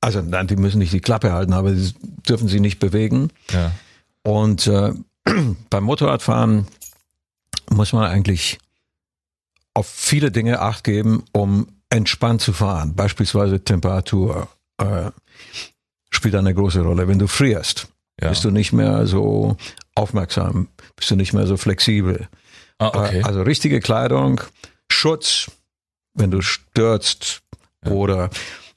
Also 0.00 0.22
nein, 0.22 0.46
die 0.46 0.56
müssen 0.56 0.78
nicht 0.78 0.92
die 0.92 1.00
Klappe 1.00 1.32
halten, 1.32 1.52
aber 1.52 1.72
die 1.72 1.92
dürfen 2.26 2.48
sie 2.48 2.60
nicht 2.60 2.78
bewegen. 2.78 3.30
Ja. 3.52 3.72
Und 4.28 4.66
äh, 4.66 4.92
beim 5.70 5.84
Motorradfahren 5.84 6.66
muss 7.70 7.94
man 7.94 8.04
eigentlich 8.10 8.58
auf 9.72 9.88
viele 9.88 10.30
Dinge 10.30 10.60
Acht 10.60 10.84
geben, 10.84 11.24
um 11.32 11.68
entspannt 11.88 12.42
zu 12.42 12.52
fahren. 12.52 12.94
Beispielsweise 12.94 13.64
Temperatur 13.64 14.48
äh, 14.76 15.10
spielt 16.10 16.34
eine 16.34 16.52
große 16.52 16.82
Rolle. 16.82 17.08
Wenn 17.08 17.18
du 17.18 17.26
frierst, 17.26 17.88
Ja. 18.20 18.28
bist 18.28 18.44
du 18.44 18.50
nicht 18.50 18.74
mehr 18.74 19.06
so 19.06 19.56
aufmerksam, 19.94 20.68
bist 20.96 21.10
du 21.10 21.16
nicht 21.16 21.32
mehr 21.32 21.46
so 21.46 21.56
flexibel. 21.56 22.28
Ah, 22.78 22.88
okay. 22.88 23.20
Äh, 23.20 23.22
Also 23.22 23.40
richtige 23.42 23.80
Kleidung, 23.80 24.42
Schutz, 24.92 25.50
wenn 26.12 26.30
du 26.30 26.42
stürzt 26.42 27.40
oder 27.86 28.28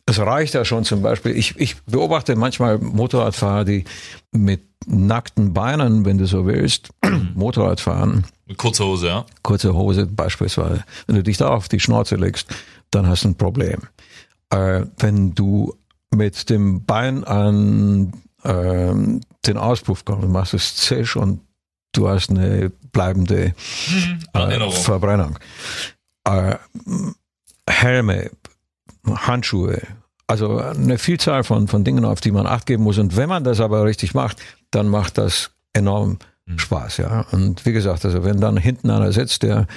es 0.05 0.17
reicht 0.17 0.53
ja 0.53 0.63
schon 0.63 0.85
zum 0.85 1.01
Beispiel, 1.01 1.35
ich, 1.35 1.57
ich 1.57 1.81
beobachte 1.83 2.37
manchmal 2.37 2.77
Motorradfahrer, 2.77 3.65
die 3.65 3.83
mit 4.31 4.70
nackten 4.85 5.53
Beinen, 5.53 6.05
wenn 6.05 6.17
du 6.17 6.25
so 6.25 6.45
willst, 6.45 6.89
Motorrad 7.35 7.79
fahren, 7.79 8.25
Mit 8.45 8.57
kurzer 8.57 8.85
Hose, 8.85 9.07
ja. 9.07 9.25
kurze 9.43 9.73
Hose 9.73 10.05
beispielsweise. 10.05 10.83
Wenn 11.07 11.15
du 11.15 11.23
dich 11.23 11.37
da 11.37 11.49
auf 11.49 11.69
die 11.69 11.79
Schnauze 11.79 12.15
legst, 12.15 12.53
dann 12.89 13.07
hast 13.07 13.23
du 13.23 13.29
ein 13.29 13.35
Problem. 13.35 13.81
Äh, 14.49 14.85
wenn 14.97 15.33
du 15.33 15.73
mit 16.13 16.49
dem 16.49 16.83
Bein 16.85 17.23
an 17.23 18.13
ähm, 18.43 19.21
den 19.45 19.57
Auspuff 19.57 20.03
kommst, 20.03 20.27
machst 20.27 20.53
es 20.53 20.75
zisch 20.75 21.15
und 21.15 21.41
du 21.93 22.09
hast 22.09 22.29
eine 22.29 22.71
bleibende 22.91 23.53
äh. 24.33 24.71
Verbrennung. 24.71 25.37
Äh, 26.25 26.55
Helme, 27.67 28.31
Handschuhe, 29.07 29.81
also 30.27 30.57
eine 30.57 30.97
Vielzahl 30.97 31.43
von, 31.43 31.67
von 31.67 31.83
Dingen, 31.83 32.05
auf 32.05 32.21
die 32.21 32.31
man 32.31 32.47
Acht 32.47 32.65
geben 32.65 32.83
muss. 32.83 32.97
Und 32.97 33.15
wenn 33.17 33.29
man 33.29 33.43
das 33.43 33.59
aber 33.59 33.83
richtig 33.85 34.13
macht, 34.13 34.41
dann 34.71 34.87
macht 34.87 35.17
das 35.17 35.51
enorm 35.73 36.19
Spaß, 36.55 36.97
ja. 36.97 37.21
Und 37.31 37.65
wie 37.65 37.71
gesagt, 37.71 38.03
also 38.03 38.23
wenn 38.23 38.41
dann 38.41 38.57
hinten 38.57 38.89
einer 38.89 39.11
sitzt, 39.13 39.43
der, 39.43 39.67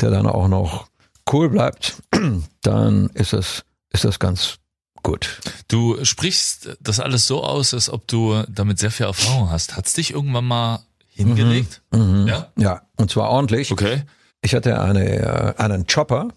der 0.00 0.10
dann 0.10 0.26
auch 0.26 0.48
noch 0.48 0.86
cool 1.32 1.50
bleibt, 1.50 2.00
dann 2.62 3.10
ist 3.14 3.32
das, 3.32 3.64
ist 3.90 4.04
das 4.04 4.18
ganz 4.18 4.56
gut. 5.02 5.40
Du 5.68 6.02
sprichst 6.04 6.76
das 6.80 7.00
alles 7.00 7.26
so 7.26 7.44
aus, 7.44 7.74
als 7.74 7.90
ob 7.90 8.06
du 8.08 8.42
damit 8.48 8.78
sehr 8.78 8.90
viel 8.90 9.06
Erfahrung 9.06 9.50
hast. 9.50 9.76
Hat's 9.76 9.92
dich 9.94 10.12
irgendwann 10.12 10.44
mal 10.46 10.80
hingelegt? 11.08 11.82
Ja. 11.92 12.48
Ja, 12.56 12.82
und 12.96 13.10
zwar 13.10 13.28
ordentlich. 13.30 13.70
Okay. 13.72 14.02
Ich 14.42 14.54
hatte 14.54 14.80
eine, 14.80 15.04
äh, 15.04 15.54
einen 15.58 15.86
Chopper, 15.86 16.28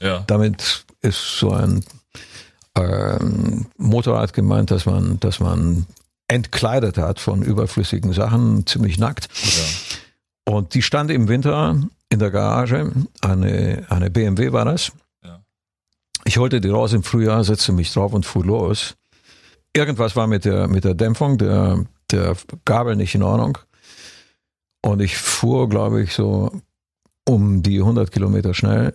Ja. 0.00 0.24
damit 0.26 0.84
ist 1.00 1.38
so 1.38 1.52
ein 1.52 1.84
ähm, 2.76 3.66
Motorrad 3.76 4.32
gemeint, 4.32 4.70
dass 4.70 4.86
man, 4.86 5.20
dass 5.20 5.40
man 5.40 5.86
entkleidet 6.32 6.96
hat 6.96 7.20
von 7.20 7.42
überflüssigen 7.42 8.12
Sachen, 8.12 8.66
ziemlich 8.66 8.98
nackt. 8.98 9.28
Und 10.44 10.74
die 10.74 10.82
stand 10.82 11.10
im 11.10 11.28
Winter 11.28 11.80
in 12.08 12.18
der 12.18 12.30
Garage, 12.30 12.90
eine, 13.20 13.86
eine 13.88 14.10
BMW 14.10 14.52
war 14.52 14.64
das. 14.64 14.92
Ja. 15.22 15.42
Ich 16.24 16.38
holte 16.38 16.60
die 16.60 16.68
raus 16.68 16.92
im 16.92 17.02
Frühjahr, 17.02 17.44
setzte 17.44 17.72
mich 17.72 17.92
drauf 17.92 18.12
und 18.12 18.26
fuhr 18.26 18.44
los. 18.44 18.94
Irgendwas 19.74 20.16
war 20.16 20.26
mit 20.26 20.44
der, 20.44 20.68
mit 20.68 20.84
der 20.84 20.94
Dämpfung, 20.94 21.38
der, 21.38 21.84
der 22.10 22.36
Gabel 22.64 22.96
nicht 22.96 23.14
in 23.14 23.22
Ordnung. 23.22 23.58
Und 24.82 25.00
ich 25.00 25.16
fuhr, 25.16 25.68
glaube 25.68 26.02
ich, 26.02 26.12
so 26.12 26.50
um 27.26 27.62
die 27.62 27.78
100 27.78 28.10
Kilometer 28.10 28.52
schnell. 28.52 28.94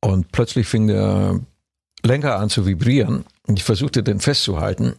Und 0.00 0.32
plötzlich 0.32 0.66
fing 0.66 0.88
der 0.88 1.40
Lenker 2.02 2.38
an 2.38 2.50
zu 2.50 2.66
vibrieren. 2.66 3.24
Und 3.46 3.58
ich 3.58 3.64
versuchte, 3.64 4.02
den 4.02 4.20
festzuhalten. 4.20 4.94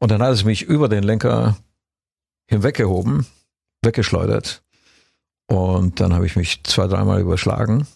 Und 0.00 0.10
dann 0.10 0.22
hat 0.22 0.32
es 0.32 0.44
mich 0.44 0.62
über 0.62 0.88
den 0.88 1.04
Lenker 1.04 1.56
hinweggehoben, 2.48 3.26
weggeschleudert. 3.82 4.62
Und 5.46 6.00
dann 6.00 6.12
habe 6.14 6.26
ich 6.26 6.36
mich 6.36 6.64
zwei, 6.64 6.86
dreimal 6.86 7.20
überschlagen. 7.20 7.86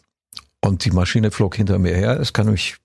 Und 0.60 0.84
die 0.84 0.90
Maschine 0.90 1.30
flog 1.30 1.56
hinter 1.56 1.78
mir 1.78 1.94
her. 1.94 2.16
Das 2.16 2.32
kann 2.32 2.50
mich, 2.50 2.76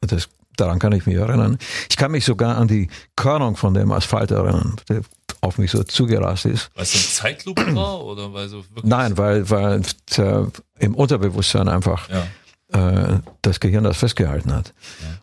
das 0.00 0.28
daran 0.56 0.78
kann 0.78 0.92
ich 0.92 1.06
mich 1.06 1.16
erinnern. 1.16 1.58
Ich 1.88 1.96
kann 1.96 2.10
mich 2.10 2.24
sogar 2.24 2.56
an 2.56 2.68
die 2.68 2.88
Körnung 3.16 3.56
von 3.56 3.74
dem 3.74 3.92
Asphalt 3.92 4.30
erinnern, 4.30 4.76
der 4.88 5.02
auf 5.40 5.58
mich 5.58 5.70
so 5.70 5.82
zugerast 5.84 6.46
ist. 6.46 6.70
Weil 6.74 6.82
es 6.82 6.92
so 6.92 6.98
ein 6.98 7.32
Zeitlupe 7.32 7.74
war 7.74 8.04
oder 8.04 8.32
weil 8.32 8.48
so 8.48 8.58
wirklich. 8.58 8.84
Nein, 8.84 9.16
weil, 9.16 9.48
weil 9.50 9.82
äh, 10.16 10.44
im 10.78 10.94
Unterbewusstsein 10.94 11.68
einfach 11.68 12.08
Ja. 12.08 12.26
Äh, 12.72 13.18
das 13.42 13.60
Gehirn 13.60 13.84
das 13.84 13.96
festgehalten 13.98 14.52
hat. 14.52 14.74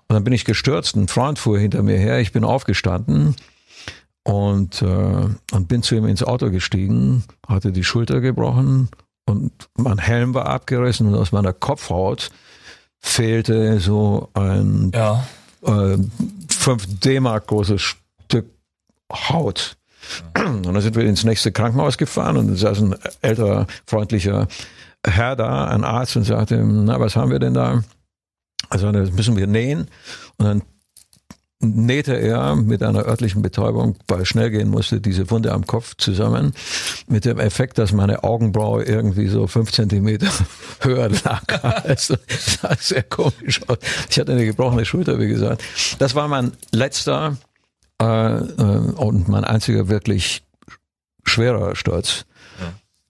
Und 0.07 0.13
dann 0.15 0.23
bin 0.23 0.33
ich 0.33 0.45
gestürzt, 0.45 0.95
ein 0.95 1.07
Freund 1.07 1.39
fuhr 1.39 1.59
hinter 1.59 1.83
mir 1.83 1.97
her, 1.97 2.19
ich 2.19 2.31
bin 2.31 2.43
aufgestanden 2.43 3.35
und, 4.23 4.81
äh, 4.81 4.85
und 5.51 5.67
bin 5.67 5.83
zu 5.83 5.95
ihm 5.95 6.05
ins 6.05 6.23
Auto 6.23 6.49
gestiegen, 6.49 7.23
hatte 7.47 7.71
die 7.71 7.83
Schulter 7.83 8.21
gebrochen 8.21 8.89
und 9.25 9.51
mein 9.77 9.97
Helm 9.97 10.33
war 10.33 10.47
abgerissen 10.47 11.07
und 11.07 11.15
aus 11.15 11.31
meiner 11.31 11.53
Kopfhaut 11.53 12.29
fehlte 12.99 13.79
so 13.79 14.29
ein 14.33 14.91
Ja. 14.93 15.25
äh, 15.65 15.97
5 16.49 16.99
D-Mark 16.99 17.47
großes 17.47 17.81
Stück 17.81 18.45
Haut. 19.11 19.77
Und 20.35 20.65
dann 20.65 20.81
sind 20.81 20.95
wir 20.95 21.03
ins 21.03 21.23
nächste 21.23 21.51
Krankenhaus 21.51 21.97
gefahren 21.97 22.37
und 22.37 22.47
da 22.47 22.55
saß 22.55 22.79
ein 22.81 22.95
älterer, 23.21 23.65
freundlicher 23.87 24.47
Herr 25.05 25.35
da, 25.35 25.65
ein 25.65 25.83
Arzt, 25.83 26.15
und 26.15 26.23
sagte, 26.23 26.57
na, 26.57 26.99
was 26.99 27.15
haben 27.15 27.31
wir 27.31 27.39
denn 27.39 27.53
da? 27.53 27.83
Also 28.69 28.91
das 28.91 29.11
müssen 29.11 29.37
wir 29.37 29.47
nähen. 29.47 29.87
Und 30.37 30.45
dann 30.45 30.61
nähte 31.59 32.13
er 32.13 32.55
mit 32.55 32.83
einer 32.83 33.05
örtlichen 33.05 33.41
Betäubung, 33.41 33.95
weil 34.07 34.21
es 34.21 34.27
schnell 34.27 34.51
gehen 34.51 34.69
musste, 34.69 35.01
diese 35.01 35.29
Wunde 35.31 35.51
am 35.51 35.65
Kopf 35.65 35.95
zusammen, 35.97 36.53
mit 37.07 37.25
dem 37.25 37.39
Effekt, 37.39 37.77
dass 37.77 37.91
meine 37.91 38.23
Augenbraue 38.23 38.83
irgendwie 38.83 39.27
so 39.27 39.47
fünf 39.47 39.71
Zentimeter 39.71 40.27
höher 40.81 41.09
lag. 41.09 41.63
Also, 41.85 42.15
das 42.27 42.59
sah 42.61 42.75
sehr 42.77 43.03
komisch 43.03 43.61
aus. 43.67 43.77
Ich 44.09 44.19
hatte 44.19 44.33
eine 44.33 44.45
gebrochene 44.45 44.85
Schulter, 44.85 45.19
wie 45.19 45.27
gesagt. 45.27 45.63
Das 45.99 46.15
war 46.15 46.27
mein 46.27 46.51
letzter 46.71 47.37
äh, 48.01 48.05
äh, 48.05 48.91
und 48.95 49.27
mein 49.27 49.43
einziger 49.43 49.87
wirklich 49.87 50.43
schwerer 51.23 51.75
Sturz. 51.75 52.25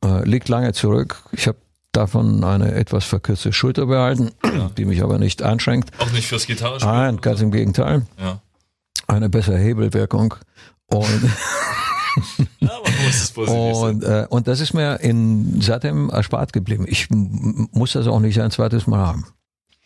Äh, 0.03 0.23
liegt 0.27 0.49
lange 0.49 0.73
zurück. 0.73 1.23
Ich 1.31 1.47
habe 1.47 1.57
davon 1.95 2.43
eine 2.43 2.73
etwas 2.73 3.05
verkürzte 3.05 3.53
Schulter 3.53 3.85
behalten, 3.85 4.31
die 4.77 4.85
mich 4.85 5.03
aber 5.03 5.17
nicht 5.17 5.41
einschränkt. 5.43 5.91
Auch 5.99 6.11
nicht 6.11 6.27
fürs 6.27 6.47
Gitarrespielen. 6.47 6.95
Nein, 6.95 7.21
ganz 7.21 7.41
im 7.41 7.51
Gegenteil. 7.51 8.05
Ja. 8.19 8.41
Eine 9.07 9.29
bessere 9.29 9.57
Hebelwirkung. 9.57 10.35
Und, 10.87 11.07
ja, 12.59 12.77
und, 13.37 14.03
äh, 14.03 14.27
und 14.29 14.47
das 14.47 14.59
ist 14.59 14.73
mir 14.73 14.99
in, 15.01 15.61
seitdem 15.61 16.09
erspart 16.09 16.53
geblieben. 16.53 16.85
Ich 16.87 17.07
muss 17.09 17.93
das 17.93 18.07
auch 18.07 18.19
nicht 18.19 18.39
ein 18.41 18.51
zweites 18.51 18.87
Mal 18.87 19.05
haben. 19.05 19.27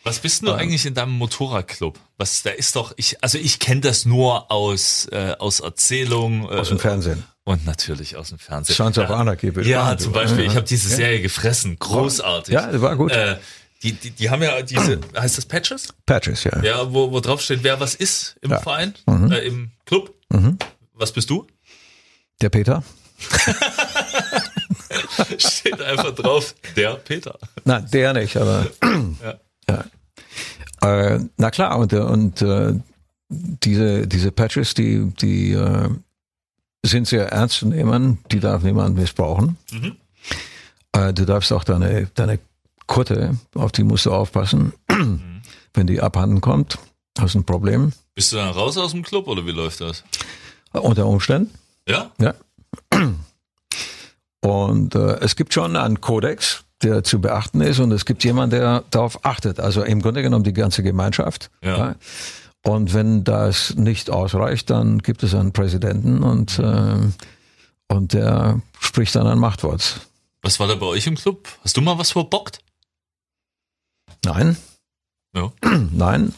Was 0.03 0.19
bist 0.19 0.43
du 0.43 0.53
eigentlich 0.53 0.85
in 0.85 0.93
deinem 0.93 1.17
Motorradclub? 1.17 1.99
Was, 2.17 2.41
da 2.41 2.51
ist 2.51 2.75
doch, 2.75 2.93
ich, 2.95 3.21
also 3.21 3.37
ich 3.37 3.59
kenne 3.59 3.81
das 3.81 4.05
nur 4.05 4.49
aus, 4.49 5.07
äh, 5.11 5.35
aus 5.37 5.59
Erzählungen. 5.59 6.43
Äh, 6.43 6.59
Aus 6.59 6.69
dem 6.69 6.79
Fernsehen. 6.79 7.23
Und 7.49 7.65
natürlich 7.65 8.15
aus 8.15 8.29
dem 8.29 8.37
Fernsehen. 8.37 8.75
Sons 8.75 8.99
of 8.99 9.09
Anarchy 9.09 9.51
Ja, 9.67 9.97
zum? 9.97 10.13
Beispiel. 10.13 10.45
Ich 10.45 10.55
habe 10.55 10.67
diese 10.67 10.87
Serie 10.87 11.19
gefressen. 11.19 11.79
Großartig. 11.79 12.53
Ja, 12.53 12.79
war 12.79 12.95
gut. 12.95 13.11
Äh, 13.11 13.37
die, 13.81 13.93
die, 13.93 14.11
die 14.11 14.29
haben 14.29 14.43
ja 14.43 14.61
diese, 14.61 14.99
heißt 15.17 15.39
das 15.39 15.47
Patches? 15.47 15.91
Patches, 16.05 16.43
ja. 16.43 16.61
Ja, 16.61 16.93
wo, 16.93 17.11
wo 17.11 17.19
drauf 17.21 17.41
steht, 17.41 17.63
wer 17.63 17.79
was 17.79 17.95
ist 17.95 18.35
im 18.41 18.51
Ja. 18.51 18.59
Verein, 18.59 18.93
Mhm. 19.07 19.31
äh, 19.31 19.39
im 19.39 19.71
Club. 19.87 20.13
Was 20.93 21.11
bist 21.11 21.31
du? 21.31 21.47
Der 22.39 22.49
Peter? 22.49 22.83
Steht 25.39 25.81
einfach 25.81 26.13
drauf, 26.13 26.53
der 26.75 26.97
Peter. 26.97 27.35
Nein, 27.65 27.87
der 27.91 28.13
nicht, 28.13 28.37
aber 28.37 28.67
Ja. 29.23 29.39
ja. 30.83 31.15
Äh, 31.15 31.19
na 31.37 31.49
klar, 31.49 31.79
und, 31.79 31.93
und 31.93 32.43
äh, 32.43 32.75
diese, 33.29 34.05
diese 34.07 34.31
Patches, 34.31 34.75
die, 34.75 35.11
die 35.19 35.53
äh, 35.53 35.89
sind 36.85 37.07
sehr 37.07 37.29
ernst 37.31 37.57
zu 37.57 37.67
nehmen, 37.67 38.19
die 38.31 38.39
darf 38.39 38.63
niemand 38.63 38.95
missbrauchen. 38.95 39.57
Mhm. 39.71 39.97
Äh, 40.93 41.13
du 41.13 41.25
darfst 41.25 41.51
auch 41.51 41.63
deine, 41.63 42.09
deine 42.13 42.39
Kutte, 42.87 43.37
auf 43.55 43.71
die 43.71 43.83
musst 43.83 44.05
du 44.05 44.11
aufpassen. 44.11 44.73
Mhm. 44.89 45.41
Wenn 45.73 45.87
die 45.87 46.01
abhanden 46.01 46.41
kommt, 46.41 46.79
hast 47.19 47.35
du 47.35 47.39
ein 47.39 47.45
Problem. 47.45 47.93
Bist 48.15 48.31
du 48.31 48.37
dann 48.37 48.49
raus 48.49 48.77
aus 48.77 48.91
dem 48.91 49.03
Club 49.03 49.27
oder 49.27 49.45
wie 49.45 49.51
läuft 49.51 49.81
das? 49.81 50.03
Unter 50.71 51.05
Umständen. 51.05 51.53
Ja? 51.87 52.11
Ja. 52.19 52.33
Und 54.41 54.95
äh, 54.95 55.19
es 55.19 55.35
gibt 55.35 55.53
schon 55.53 55.75
einen 55.75 56.01
Kodex, 56.01 56.63
der 56.81 57.03
zu 57.03 57.19
beachten 57.19 57.61
ist 57.61 57.79
und 57.79 57.91
es 57.91 58.05
gibt 58.05 58.23
jemanden, 58.23 58.57
der 58.57 58.83
darauf 58.89 59.25
achtet. 59.25 59.59
Also 59.59 59.83
im 59.83 60.01
Grunde 60.01 60.21
genommen 60.21 60.43
die 60.43 60.53
ganze 60.53 60.81
Gemeinschaft. 60.81 61.51
Ja. 61.63 61.95
Und 62.63 62.93
wenn 62.93 63.23
das 63.23 63.75
nicht 63.75 64.09
ausreicht, 64.09 64.69
dann 64.69 64.99
gibt 64.99 65.23
es 65.23 65.33
einen 65.33 65.53
Präsidenten 65.53 66.23
und, 66.23 66.59
äh, 66.59 66.97
und 67.87 68.13
der 68.13 68.61
spricht 68.79 69.15
dann 69.15 69.27
ein 69.27 69.39
Machtwort. 69.39 70.01
Was 70.41 70.59
war 70.59 70.67
da 70.67 70.75
bei 70.75 70.85
euch 70.85 71.07
im 71.07 71.15
Club? 71.15 71.47
Hast 71.63 71.77
du 71.77 71.81
mal 71.81 71.97
was 71.97 72.11
verbockt? 72.11 72.59
Nein, 74.25 74.57
Ja. 75.33 75.51
nein. 75.91 76.33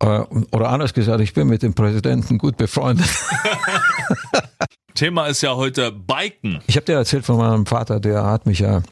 Äh, 0.00 0.20
oder 0.52 0.68
anders 0.68 0.92
gesagt, 0.92 1.20
ich 1.20 1.32
bin 1.32 1.48
mit 1.48 1.62
dem 1.62 1.74
Präsidenten 1.74 2.38
gut 2.38 2.56
befreundet. 2.56 3.08
Thema 4.94 5.26
ist 5.26 5.40
ja 5.40 5.54
heute 5.54 5.92
Biken. 5.92 6.60
Ich 6.66 6.76
habe 6.76 6.84
dir 6.84 6.96
erzählt 6.96 7.24
von 7.24 7.38
meinem 7.38 7.64
Vater, 7.64 8.00
der 8.00 8.24
hat 8.24 8.44
mich 8.46 8.58
ja 8.58 8.82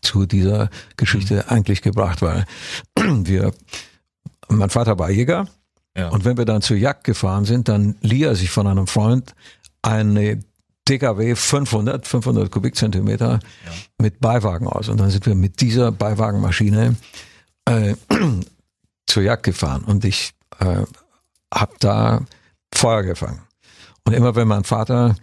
zu 0.00 0.26
dieser 0.26 0.70
Geschichte 0.96 1.50
eigentlich 1.50 1.82
gebracht, 1.82 2.22
weil 2.22 2.46
wir, 2.96 3.52
mein 4.48 4.70
Vater 4.70 4.98
war 4.98 5.10
Jäger 5.10 5.46
Ja. 5.98 6.08
und 6.10 6.24
wenn 6.24 6.36
wir 6.36 6.44
dann 6.44 6.62
zur 6.62 6.76
Jagd 6.76 7.04
gefahren 7.04 7.44
sind, 7.44 7.68
dann 7.68 7.96
lieh 8.00 8.22
er 8.22 8.36
sich 8.36 8.50
von 8.50 8.66
einem 8.66 8.86
Freund 8.86 9.34
eine 9.82 10.40
DKW 10.88 11.34
500, 11.34 12.06
500 12.06 12.50
Kubikzentimeter 12.50 13.40
mit 13.98 14.20
Beiwagen 14.20 14.66
aus 14.66 14.88
und 14.88 14.98
dann 14.98 15.10
sind 15.10 15.26
wir 15.26 15.34
mit 15.34 15.60
dieser 15.60 15.92
Beiwagenmaschine 15.92 16.96
äh, 17.66 17.94
zur 19.06 19.22
Jagd 19.22 19.42
gefahren 19.42 19.82
und 19.84 20.04
ich 20.04 20.34
äh, 20.60 20.82
habe 21.52 21.72
da 21.80 22.22
Feuer 22.72 23.02
gefangen. 23.02 23.40
Und 24.04 24.12
immer 24.12 24.36
wenn 24.36 24.48
mein 24.48 24.64
Vater, 24.64 25.16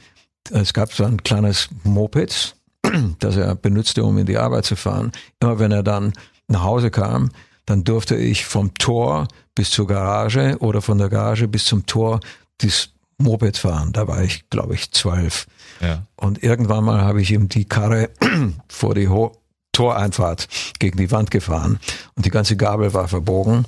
es 0.52 0.74
gab 0.74 0.94
so 0.94 1.06
ein 1.06 1.24
kleines 1.24 1.70
Moped, 1.84 2.56
das 3.20 3.38
er 3.38 3.56
benutzte, 3.56 4.04
um 4.04 4.18
in 4.18 4.26
die 4.26 4.38
Arbeit 4.38 4.66
zu 4.66 4.76
fahren, 4.76 5.12
immer 5.40 5.58
wenn 5.58 5.72
er 5.72 5.84
dann 5.84 6.14
nach 6.48 6.64
Hause 6.64 6.92
kam, 6.92 7.32
dann 7.66 7.84
durfte 7.84 8.16
ich 8.16 8.46
vom 8.46 8.74
Tor 8.76 9.28
bis 9.56 9.72
zur 9.72 9.88
Garage 9.88 10.58
oder 10.60 10.82
von 10.82 10.98
der 10.98 11.10
Garage 11.10 11.48
bis 11.48 11.66
zum 11.66 11.86
Tor 11.86 12.20
das 12.60 12.90
Moped 13.18 13.58
fahren. 13.58 13.94
Da 13.94 14.08
war 14.08 14.22
ich, 14.22 14.50
glaube 14.50 14.76
ich, 14.76 14.92
zwölf. 14.92 15.48
Ja. 15.82 16.04
Und 16.16 16.44
irgendwann 16.44 16.84
mal 16.84 17.02
habe 17.02 17.22
ich 17.22 17.32
ihm 17.32 17.50
die 17.50 17.66
Karre 17.66 18.10
vor 18.68 18.96
die 18.96 19.08
Ho 19.08 19.38
Toreinfahrt 19.72 20.48
gegen 20.80 20.98
die 20.98 21.12
Wand 21.12 21.32
gefahren 21.32 21.80
und 22.16 22.26
die 22.26 22.30
ganze 22.30 22.56
Gabel 22.56 22.94
war 22.94 23.10
verbogen. 23.10 23.66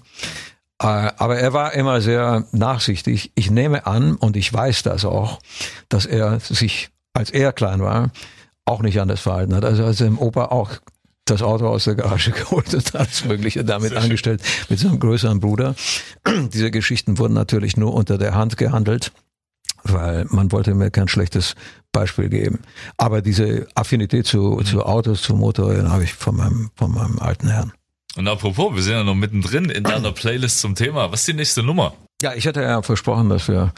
Äh, 0.82 0.86
Aber 1.18 1.38
er 1.38 1.52
war 1.52 1.74
immer 1.74 2.00
sehr 2.00 2.46
nachsichtig. 2.54 3.32
Ich 3.36 3.52
nehme 3.52 3.86
an, 3.86 4.16
und 4.16 4.38
ich 4.38 4.54
weiß 4.54 4.84
das 4.84 5.04
auch, 5.04 5.40
dass 5.90 6.06
er 6.06 6.40
sich, 6.40 6.90
als 7.14 7.30
er 7.30 7.52
klein 7.52 7.82
war, 7.82 8.12
auch 8.64 8.82
nicht 8.82 9.02
anders 9.02 9.20
verhalten 9.20 9.54
hat. 9.54 9.66
Also 9.66 9.84
als 9.84 9.98
dem 9.98 10.18
Opa 10.18 10.46
auch 10.46 10.72
das 11.30 11.42
Auto 11.42 11.68
aus 11.68 11.86
der 11.86 11.96
Garage 11.96 12.32
geholt 12.32 12.74
und 12.74 12.96
alles 12.96 13.26
Mögliche 13.26 13.63
damit 13.63 13.90
Sehr 13.90 13.98
schön. 13.98 14.04
angestellt 14.04 14.42
mit 14.70 14.80
seinem 14.80 15.00
größeren 15.00 15.40
Bruder. 15.40 15.76
Diese 16.54 16.72
Geschichten 16.72 17.18
wurden 17.18 17.34
natürlich 17.34 17.78
nur 17.78 17.94
unter 17.94 18.18
der 18.18 18.36
Hand 18.36 18.58
gehandelt, 18.58 19.12
weil 19.84 20.26
man 20.30 20.52
wollte 20.52 20.74
mir 20.74 20.92
kein 20.92 21.08
schlechtes 21.08 21.56
Beispiel 21.92 22.30
geben. 22.30 22.60
Aber 22.98 23.22
diese 23.22 23.68
Affinität 23.74 24.28
zu, 24.28 24.62
zu 24.62 24.84
Autos, 24.84 25.22
zu 25.22 25.36
Motorrädern 25.36 25.92
habe 25.92 26.04
ich 26.04 26.13
von 26.13 26.36
meinem, 26.36 26.70
von 26.76 26.92
meinem 26.92 27.20
alten 27.20 27.50
Herrn. 27.50 27.74
Und 28.16 28.28
apropos, 28.28 28.76
wir 28.76 28.82
sind 28.82 28.94
ja 28.94 29.04
noch 29.04 29.16
mittendrin 29.16 29.70
in 29.70 29.84
deiner 29.84 30.12
Playlist 30.12 30.60
zum 30.60 30.76
Thema. 30.76 31.12
Was 31.12 31.22
ist 31.22 31.28
die 31.28 31.34
nächste 31.34 31.63
Nummer? 31.63 31.94
Ja, 32.22 32.34
ich 32.34 32.48
hatte 32.48 32.62
ja 32.62 32.82
versprochen, 32.82 33.30
dass 33.30 33.48
wir 33.48 33.74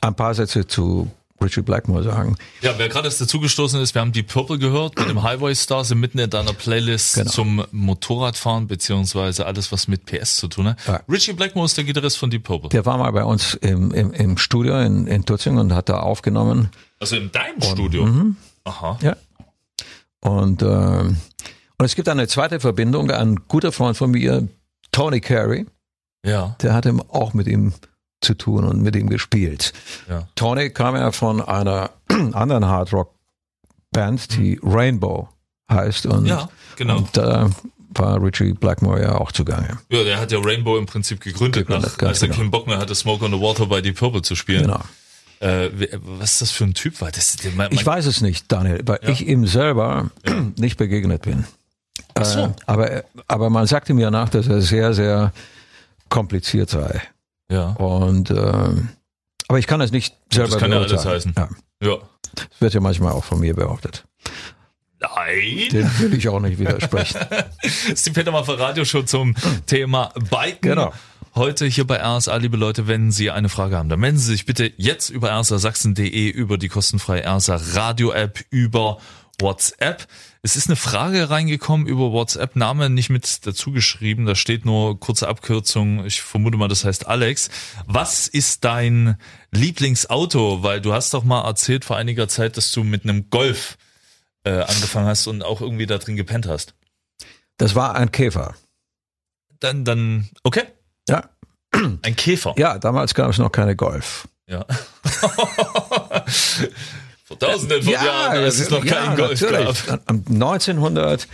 ein 0.00 0.14
paar 0.14 0.34
Sätze 0.34 0.66
zu 0.66 1.10
Richie 1.42 1.62
Blackmore 1.62 2.02
sagen. 2.02 2.36
Ja, 2.62 2.74
wer 2.78 2.88
gerade 2.88 3.08
erst 3.08 3.20
dazugestoßen 3.20 3.80
ist, 3.80 3.94
wir 3.94 4.00
haben 4.00 4.12
die 4.12 4.22
Purple 4.22 4.58
gehört 4.58 4.98
mit 4.98 5.08
dem 5.08 5.22
Highway 5.22 5.54
Star, 5.54 5.84
sind 5.84 6.00
mitten 6.00 6.18
in 6.18 6.30
deiner 6.30 6.52
Playlist 6.54 7.14
Genau. 7.14 7.30
zum 7.30 7.64
Motorradfahren 7.72 8.66
beziehungsweise 8.66 9.44
alles, 9.46 9.70
was 9.72 9.86
mit 9.88 10.06
PS 10.06 10.36
zu 10.36 10.48
tun 10.48 10.68
hat. 10.68 10.78
Ja. 10.86 11.00
Richie 11.08 11.34
Blackmore 11.34 11.66
ist 11.66 11.76
der 11.76 11.84
Gitarrist 11.84 12.16
von 12.18 12.30
Deep 12.30 12.44
Purple. 12.44 12.70
Der 12.70 12.86
war 12.86 12.96
mal 12.98 13.10
bei 13.12 13.24
uns 13.24 13.54
im, 13.54 13.92
im, 13.92 14.12
im 14.12 14.38
Studio 14.38 14.80
in, 14.80 15.06
in 15.06 15.24
Tutzing 15.26 15.58
und 15.58 15.74
hat 15.74 15.88
da 15.88 16.00
aufgenommen. 16.00 16.70
Also 17.00 17.16
in 17.16 17.30
deinem 17.32 17.60
Studio. 17.60 18.06
Mhm. 18.06 18.36
Aha. 18.64 18.98
Ja. 19.02 19.16
Und, 20.20 20.62
äh, 20.62 20.66
und 20.66 21.16
es 21.84 21.94
gibt 21.94 22.08
eine 22.08 22.26
zweite 22.28 22.60
Verbindung. 22.60 23.10
Ein 23.10 23.36
guter 23.48 23.72
Freund 23.72 23.96
von 23.96 24.10
mir, 24.10 24.48
Tony 24.92 25.20
Carey, 25.20 25.66
Ja. 26.24 26.56
der 26.62 26.72
hatte 26.72 26.94
auch 27.08 27.34
mit 27.34 27.46
ihm 27.46 27.74
zu 28.20 28.34
tun 28.34 28.64
und 28.64 28.82
mit 28.82 28.96
ihm 28.96 29.08
gespielt. 29.08 29.72
Ja. 30.08 30.28
Tony 30.34 30.70
kam 30.70 30.96
ja 30.96 31.12
von 31.12 31.40
einer 31.40 31.90
anderen 32.32 32.66
Hardrock-Band, 32.66 34.36
die 34.36 34.58
Rainbow 34.62 35.28
heißt. 35.70 36.06
Und, 36.06 36.26
Ja, 36.26 36.48
genau. 36.76 36.98
und 36.98 37.16
da 37.16 37.50
war 37.90 38.22
Richie 38.22 38.52
Blackmore 38.52 39.02
ja 39.02 39.14
auch 39.16 39.32
zugange. 39.32 39.78
Ja, 39.90 40.04
der 40.04 40.20
hat 40.20 40.32
ja 40.32 40.38
Rainbow 40.38 40.76
im 40.78 40.86
Prinzip 40.86 41.20
gegründet, 41.20 41.66
Gegründet, 41.66 42.00
nach, 42.00 42.08
als 42.08 42.22
er 42.22 42.28
genau. 42.28 42.38
keinen 42.40 42.50
Bock 42.50 42.66
mehr 42.66 42.78
hatte, 42.78 42.94
Smoke 42.94 43.24
on 43.24 43.32
the 43.32 43.40
Water 43.40 43.66
bei 43.66 43.80
Deep 43.80 43.98
Purple 43.98 44.22
zu 44.22 44.34
spielen. 44.34 44.62
Genau. 44.62 44.80
Äh, 45.40 45.70
was 46.18 46.34
ist 46.34 46.42
das 46.42 46.50
für 46.50 46.64
ein 46.64 46.74
Typ? 46.74 47.00
War 47.00 47.10
das, 47.10 47.36
der, 47.36 47.52
man, 47.52 47.70
Ich 47.70 47.84
weiß 47.84 48.06
es 48.06 48.22
nicht, 48.22 48.50
Daniel, 48.50 48.80
weil 48.86 49.00
ich 49.02 49.26
ihm 49.26 49.46
selber 49.46 50.10
nicht 50.56 50.78
begegnet 50.78 51.22
bin. 51.22 51.44
Ach 52.14 52.24
so. 52.24 52.40
Äh, 52.40 52.50
aber, 52.66 53.04
aber 53.28 53.50
man 53.50 53.66
sagte 53.66 53.92
mir 53.92 54.10
nach, 54.10 54.30
dass 54.30 54.46
er 54.48 54.62
sehr, 54.62 54.94
sehr 54.94 55.32
kompliziert 56.08 56.70
sei. 56.70 57.02
Ja, 57.50 57.70
Und 57.70 58.30
ähm, 58.30 58.88
aber 59.48 59.58
ich 59.58 59.66
kann 59.66 59.80
es 59.80 59.92
nicht 59.92 60.16
selber 60.32 60.50
das 60.50 60.58
kann 60.58 60.72
ja 60.72 60.78
alles 60.78 61.04
heißen. 61.04 61.34
Ja, 61.36 61.48
ja. 61.80 61.96
das 62.34 62.60
wird 62.60 62.74
ja 62.74 62.80
manchmal 62.80 63.12
auch 63.12 63.24
von 63.24 63.40
mir 63.40 63.54
behauptet. 63.54 64.04
Nein. 64.98 65.68
Dem 65.70 65.98
will 65.98 66.14
ich 66.14 66.28
auch 66.28 66.40
nicht 66.40 66.58
widersprechen. 66.58 67.20
ist 67.62 68.06
die 68.06 68.10
Petermacher 68.10 68.58
Radio 68.58 68.84
schon 68.84 69.06
zum 69.06 69.34
Thema 69.66 70.12
Biken. 70.30 70.58
Genau. 70.62 70.92
Heute 71.34 71.66
hier 71.66 71.86
bei 71.86 72.02
RSA, 72.02 72.34
liebe 72.36 72.56
Leute, 72.56 72.88
wenn 72.88 73.12
Sie 73.12 73.30
eine 73.30 73.50
Frage 73.50 73.76
haben, 73.76 73.90
dann 73.90 74.00
melden 74.00 74.16
Sie 74.16 74.32
sich 74.32 74.46
bitte 74.46 74.72
jetzt 74.78 75.10
über 75.10 75.30
rsasachsen.de, 75.30 76.30
über 76.30 76.56
die 76.56 76.68
kostenfreie 76.68 77.24
RSA 77.26 77.60
Radio 77.74 78.10
App, 78.12 78.42
über 78.48 78.98
WhatsApp. 79.40 80.06
Es 80.42 80.56
ist 80.56 80.68
eine 80.68 80.76
Frage 80.76 81.28
reingekommen 81.30 81.86
über 81.86 82.12
WhatsApp, 82.12 82.56
Name 82.56 82.88
nicht 82.88 83.10
mit 83.10 83.46
dazu 83.46 83.72
geschrieben, 83.72 84.26
da 84.26 84.34
steht 84.34 84.64
nur 84.64 84.98
kurze 85.00 85.28
Abkürzung, 85.28 86.04
ich 86.06 86.22
vermute 86.22 86.56
mal, 86.56 86.68
das 86.68 86.84
heißt 86.84 87.06
Alex. 87.06 87.50
Was 87.86 88.28
ist 88.28 88.64
dein 88.64 89.18
Lieblingsauto? 89.50 90.62
Weil 90.62 90.80
du 90.80 90.92
hast 90.92 91.12
doch 91.14 91.24
mal 91.24 91.44
erzählt 91.44 91.84
vor 91.84 91.96
einiger 91.96 92.28
Zeit, 92.28 92.56
dass 92.56 92.70
du 92.72 92.84
mit 92.84 93.04
einem 93.04 93.28
Golf 93.30 93.76
äh, 94.44 94.60
angefangen 94.60 95.06
hast 95.08 95.26
und 95.26 95.42
auch 95.42 95.60
irgendwie 95.60 95.86
da 95.86 95.98
drin 95.98 96.16
gepennt 96.16 96.46
hast. 96.46 96.74
Das 97.58 97.74
war 97.74 97.96
ein 97.96 98.12
Käfer. 98.12 98.54
Dann, 99.60 99.84
dann, 99.84 100.28
okay. 100.44 100.64
Ja, 101.08 101.30
Ein 102.02 102.14
Käfer. 102.16 102.54
ja 102.56 102.78
damals 102.78 103.14
gab 103.14 103.30
es 103.30 103.38
noch 103.38 103.50
keine 103.50 103.74
Golf. 103.74 104.28
Ja. 104.48 104.64
Vor 107.26 107.38
tausenden 107.38 107.82
von 107.82 107.92
Jahren, 107.92 108.36
als 108.38 108.60
es 108.60 108.70
noch 108.70 108.84
keinen 108.86 109.16
Golf 109.16 109.40
natürlich. 109.40 109.86
gab. 109.86 109.92
An- 110.08 110.22
an 110.26 110.34
1900, 110.34 111.26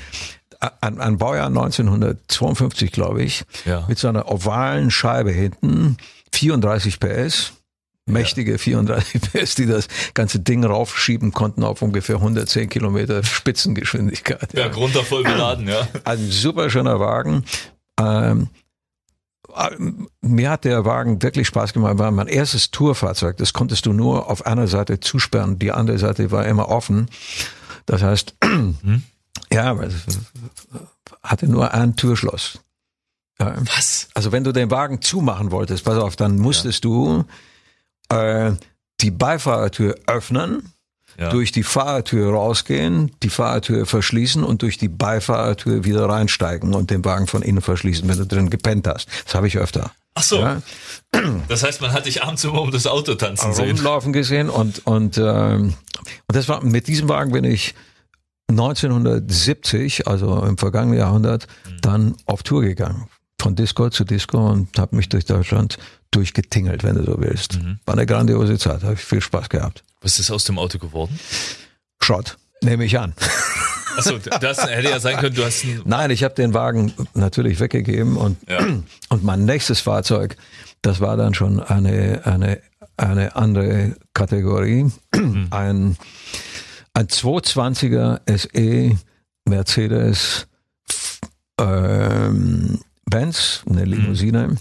an, 0.81 1.01
an 1.01 1.19
Baujahr 1.19 1.47
1952, 1.49 2.93
glaube 2.93 3.23
ich, 3.23 3.45
Ja. 3.65 3.85
mit 3.89 3.99
so 3.99 4.09
einer 4.09 4.31
ovalen 4.31 4.91
Scheibe 4.91 5.31
hinten, 5.33 5.97
34 6.33 6.99
PS, 6.99 7.53
mächtige 8.07 8.59
34 8.59 9.21
PS, 9.33 9.55
die 9.55 9.67
das 9.67 9.89
ganze 10.15 10.41
Ding 10.41 10.65
raufschieben 10.65 11.33
konnten 11.33 11.63
auf 11.63 11.83
ungefähr 11.83 12.17
110 12.17 12.69
Kilometer 12.69 13.23
Spitzengeschwindigkeit. 13.23 14.53
Berg 14.53 14.77
runter 14.77 15.05
voll 15.05 15.23
beladen, 15.25 15.69
ja. 15.69 15.87
Ein 16.05 16.31
super 16.31 16.71
schöner 16.71 16.99
Wagen. 17.01 17.45
Ähm, 18.01 18.43
äh, 18.45 18.47
mir 20.21 20.51
hat 20.51 20.65
der 20.65 20.85
Wagen 20.85 21.23
wirklich 21.23 21.47
Spaß 21.47 21.73
gemacht. 21.73 21.99
War 21.99 22.11
mein 22.11 22.29
erstes 22.29 22.71
Tourfahrzeug. 22.71 23.37
Das 23.37 23.53
konntest 23.53 23.87
du 23.87 23.93
nur 23.93 24.31
auf 24.31 24.47
einer 24.47 24.67
Seite 24.67 25.01
zusperren. 25.01 25.59
Die 25.59 25.73
andere 25.73 25.99
Seite 25.99 26.31
war 26.31 26.47
immer 26.47 26.69
offen. 26.69 27.09
Das 27.87 28.03
heißt, 28.03 28.37
ja, 29.53 29.65
aber 29.65 29.85
es 29.85 29.95
hatte 31.23 31.49
nur 31.49 31.73
ein 31.75 31.97
Türschloss. 31.97 32.61
Ja. 33.39 33.55
Was? 33.77 34.09
Also 34.15 34.33
wenn 34.33 34.45
du 34.45 34.53
den 34.53 34.71
Wagen 34.71 35.03
zumachen 35.03 35.51
wolltest, 35.51 35.85
pass 35.85 35.99
auf, 35.99 36.17
dann 36.17 36.39
musstest 36.39 36.85
du 36.85 37.25
äh, 38.09 38.53
die 39.01 39.11
Beifahrertür 39.11 39.97
öffnen 40.07 40.73
Ja. 41.19 41.31
durch 41.31 41.53
die 41.53 41.63
Fahrertür 41.63 42.33
rausgehen, 42.33 43.13
die 43.23 43.29
Fahrertür 43.29 43.87
verschließen 43.87 44.43
und 44.45 44.63
durch 44.63 44.79
die 44.79 44.89
Beifahrertür 44.89 45.85
wieder 45.85 46.09
reinsteigen 46.09 46.75
und 46.75 46.91
den 46.91 47.05
Wagen 47.05 47.27
von 47.27 47.43
innen 47.43 47.61
verschließen, 47.61 48.09
wenn 48.09 48.19
du 48.19 48.27
drin 48.27 48.51
gepennt 48.51 48.87
hast. 48.87 49.09
Das 49.25 49.35
habe 49.35 49.47
ich 49.47 49.59
öfter. 49.59 49.93
Ach 50.15 50.23
so. 50.23 50.41
Ja. 50.41 50.63
Das 51.49 51.63
heißt, 51.63 51.83
man 51.83 51.93
hat 51.93 52.07
dich 52.07 52.23
abends 52.23 52.43
immer 52.45 52.63
um 52.63 52.71
das 52.71 52.87
Auto 52.87 53.15
tanzen 53.15 53.53
sehen. 53.53 53.77
Rumlaufen 53.77 54.13
gesehen 54.15 54.49
und 54.49 54.87
und 54.87 55.19
ähm, 55.19 55.75
und 56.27 56.37
das 56.37 56.49
war 56.49 56.65
mit 56.65 56.89
diesem 56.89 57.09
Wagen 57.09 57.33
bin 57.33 57.45
ich 57.45 57.75
1970, 58.49 60.07
also 60.07 60.43
im 60.45 60.59
vergangenen 60.59 60.99
Jahrhundert, 60.99 61.47
dann 61.81 62.17
auf 62.27 62.43
Tour 62.43 62.63
gegangen. 62.63 63.07
Von 63.41 63.57
Disco 63.57 63.91
zu 63.91 64.05
Disco 64.05 64.39
und 64.51 64.79
habe 64.79 64.97
mich 64.97 65.09
durch 65.09 65.25
Deutschland 65.25 65.79
durchgetingelt, 66.11 66.85
wenn 66.85 66.95
du 66.95 67.05
so 67.05 67.17
willst. 67.19 67.59
War 67.87 67.95
eine 67.95 68.07
grandiose 68.07 68.59
Zeit, 68.59 68.83
habe 68.85 68.95
ich 68.95 69.01
viel 69.01 69.21
Spaß 69.21 69.49
gehabt. 69.49 69.83
Was 70.03 70.19
ist 70.19 70.31
aus 70.31 70.45
dem 70.45 70.59
Auto 70.59 70.79
geworden? 70.79 71.19
Schrott, 72.03 72.37
nehme 72.63 72.85
ich 72.85 72.99
an. 72.99 73.15
Achso, 73.97 74.19
das 74.19 74.67
hätte 74.67 74.89
ja 74.89 74.99
sein 75.01 75.19
können, 75.19 75.35
du 75.37 75.45
hast 75.45 75.65
ein, 75.65 75.83
Nein, 75.85 76.11
ich 76.11 76.25
habe 76.25 76.35
den 76.35 76.55
Wagen 76.55 76.93
natürlich 77.15 77.61
weggegeben 77.61 78.17
und, 78.17 78.39
Ja. 78.49 78.59
und 79.11 79.23
mein 79.23 79.45
nächstes 79.45 79.81
Fahrzeug, 79.81 80.37
das 80.81 81.01
war 81.01 81.17
dann 81.17 81.35
schon 81.35 81.61
eine, 81.61 82.23
eine, 82.25 82.61
eine 82.97 83.37
andere 83.37 83.95
Kategorie. 84.15 84.91
Ein, 85.51 85.97
ein 86.95 87.07
220er 87.07 88.21
SE 88.37 88.99
Mercedes 89.45 90.47
ähm, 91.61 92.81
Benz, 93.05 93.63
eine 93.69 93.85
Limousine, 93.85 94.57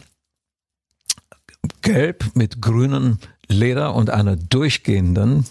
gelb 1.82 2.25
mit 2.36 2.62
grünem 2.62 3.17
Leder 3.51 3.93
und 3.95 4.09
einer 4.09 4.35
durchgehenden, 4.35 5.45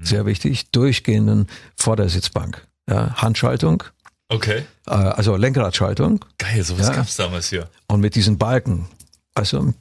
sehr 0.00 0.26
wichtig, 0.26 0.70
durchgehenden 0.70 1.48
Vordersitzbank. 1.76 2.66
Ja, 2.88 3.14
Handschaltung, 3.14 3.82
okay. 4.28 4.64
äh, 4.86 4.90
also 4.90 5.36
Lenkradschaltung 5.36 6.22
Geil, 6.38 6.62
sowas 6.62 6.88
Ja. 6.88 6.94
gab's 6.94 7.16
damals 7.16 7.48
hier. 7.48 7.68
und 7.88 8.00
mit 8.00 8.14
diesen 8.14 8.36
Balken, 8.36 8.86
also 9.34 9.72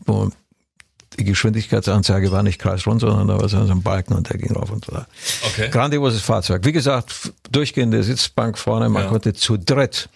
die 1.19 1.25
Geschwindigkeitsanzeige 1.25 2.31
war 2.31 2.41
nicht 2.43 2.59
kreisrund, 2.59 3.01
sondern 3.01 3.27
da 3.27 3.39
war 3.39 3.47
so 3.49 3.57
ein 3.57 3.81
Balken 3.83 4.13
und 4.13 4.29
der 4.29 4.37
ging 4.37 4.51
rauf 4.55 4.71
und 4.71 4.87
runter. 4.87 5.05
Okay. 5.45 5.69
Grandioses 5.69 6.21
Fahrzeug. 6.21 6.65
Wie 6.65 6.71
gesagt, 6.71 7.33
durchgehende 7.51 8.01
Sitzbank 8.03 8.57
vorne, 8.57 8.89
man 8.89 9.03
Ja. 9.03 9.09
konnte 9.09 9.33
zu 9.33 9.57
dritt 9.57 10.09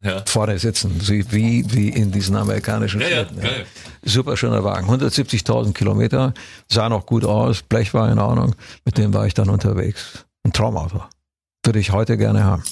Ja. 0.00 0.22
vorne 0.26 0.58
sitzen, 0.60 0.92
wie, 1.08 1.64
wie 1.72 1.88
in 1.88 2.12
diesen 2.12 2.36
amerikanischen 2.36 3.00
Ja, 3.00 3.08
ja, 3.08 3.24
Städten. 3.24 3.40
geil. 3.40 3.66
Super 4.04 4.36
schöner 4.36 4.62
Wagen, 4.62 4.88
170.000 4.88 5.72
Kilometer, 5.72 6.34
sah 6.68 6.88
noch 6.88 7.04
gut 7.04 7.24
aus, 7.24 7.62
Blech 7.62 7.94
war 7.94 8.10
in 8.10 8.18
Ordnung, 8.20 8.54
mit 8.84 8.96
dem 8.96 9.12
war 9.12 9.26
ich 9.26 9.34
dann 9.34 9.48
unterwegs. 9.50 10.24
Ein 10.44 10.52
Traumauto. 10.52 11.02
Würde 11.64 11.80
ich 11.80 11.90
heute 11.90 12.16
gerne 12.16 12.44
haben. 12.44 12.62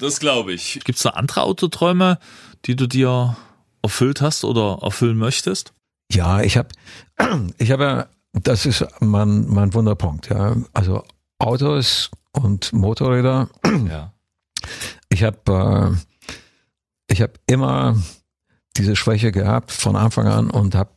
Das 0.00 0.18
glaube 0.18 0.52
ich. 0.52 0.80
Gibt's 0.84 1.04
noch 1.04 1.14
andere 1.14 1.42
Autoträume, 1.42 2.18
die 2.64 2.74
du 2.74 2.88
dir 2.88 3.36
erfüllt 3.82 4.20
hast 4.20 4.44
oder 4.44 4.78
erfüllen 4.82 5.16
möchtest? 5.16 5.72
Ja, 6.10 6.40
ich 6.42 6.56
habe, 6.56 6.68
ich 7.58 7.70
habe, 7.70 7.84
ja, 7.84 8.06
das 8.32 8.66
ist 8.66 8.84
mein, 9.00 9.46
mein 9.46 9.72
Wunderpunkt. 9.74 10.28
Ja, 10.28 10.56
also 10.72 11.04
Autos 11.38 12.10
und 12.32 12.72
Motorräder. 12.72 13.48
Ja. 13.88 14.12
Ich 15.08 15.22
habe, 15.22 15.94
äh, 15.96 16.13
ich 17.14 17.22
habe 17.22 17.34
immer 17.46 17.96
diese 18.76 18.96
Schwäche 18.96 19.30
gehabt 19.30 19.70
von 19.70 19.94
Anfang 19.94 20.26
an 20.26 20.50
und 20.50 20.74
habe 20.74 20.90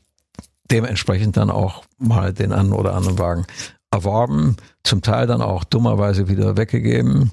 dementsprechend 0.72 1.38
dann 1.38 1.52
auch 1.52 1.84
mal 2.00 2.34
den 2.34 2.52
einen 2.52 2.74
oder 2.74 2.96
anderen 2.96 3.20
Wagen 3.20 3.46
erworben, 3.92 4.58
zum 4.84 5.04
Teil 5.04 5.28
dann 5.28 5.44
auch 5.44 5.64
dummerweise 5.64 6.28
wieder 6.28 6.58
weggegeben. 6.58 7.32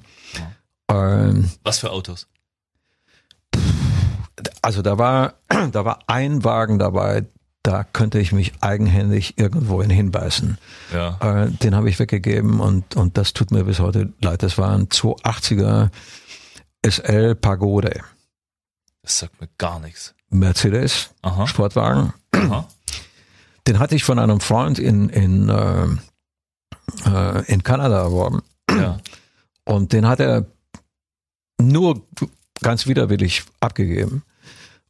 Ähm, 0.89 1.51
Was 1.63 1.79
für 1.79 1.91
Autos? 1.91 2.29
also 4.61 4.83
da 4.83 4.99
war, 4.99 5.35
da 5.73 5.85
war 5.85 6.01
ein 6.07 6.45
Wagen 6.45 6.79
dabei, 6.79 7.25
da 7.63 7.85
könnte 7.85 8.19
ich 8.19 8.33
mich 8.33 8.53
eigenhändig 8.61 9.39
irgendwohin 9.39 9.89
hinbeißen. 9.89 10.59
Ja. 10.93 11.45
Äh, 11.45 11.51
den 11.51 11.75
habe 11.75 11.89
ich 11.89 11.99
weggegeben 11.99 12.61
und, 12.61 12.97
und 12.97 13.17
das 13.17 13.33
tut 13.33 13.51
mir 13.51 13.65
bis 13.65 13.81
heute 13.81 14.13
leid. 14.21 14.43
Das 14.43 14.59
war 14.59 14.75
ein 14.75 14.89
280er 14.89 15.89
SL 16.87 17.35
Pagode. 17.35 18.03
Das 19.05 19.19
sagt 19.19 19.39
mir 19.39 19.49
gar 19.59 19.81
nichts. 19.81 20.15
Mercedes 20.31 21.11
Aha. 21.21 21.47
Sportwagen. 21.47 22.15
Aha. 22.33 22.67
Den 23.67 23.79
hatte 23.79 23.95
ich 23.95 24.03
von 24.03 24.19
einem 24.19 24.41
Freund 24.41 24.79
in, 24.79 25.11
in, 25.11 25.51
äh, 25.51 25.87
äh, 27.05 27.45
in 27.53 27.63
Kanada 27.63 27.99
erworben. 28.03 28.43
Ja. 28.71 28.99
Und 29.67 29.93
den 29.93 30.09
hat 30.09 30.21
er 30.21 30.47
nur 31.61 32.07
ganz 32.63 32.87
widerwillig 32.87 33.45
abgegeben. 33.61 34.23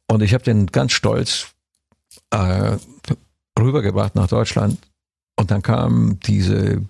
Und 0.07 0.23
ich 0.23 0.33
habe 0.33 0.43
den 0.45 0.67
ganz 0.67 0.93
stolz 0.93 1.47
äh, 2.31 2.77
rübergebracht 3.59 4.15
nach 4.15 4.27
Deutschland. 4.27 4.79
Und 5.35 5.51
dann 5.51 5.61
kam 5.61 6.19
diese 6.21 6.81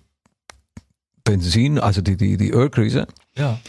Benzin, 1.23 1.79
also 1.79 2.01
die, 2.01 2.17
die, 2.17 2.38
die 2.38 2.51
Ölkrise. 2.51 3.07
Ja. 3.35 3.59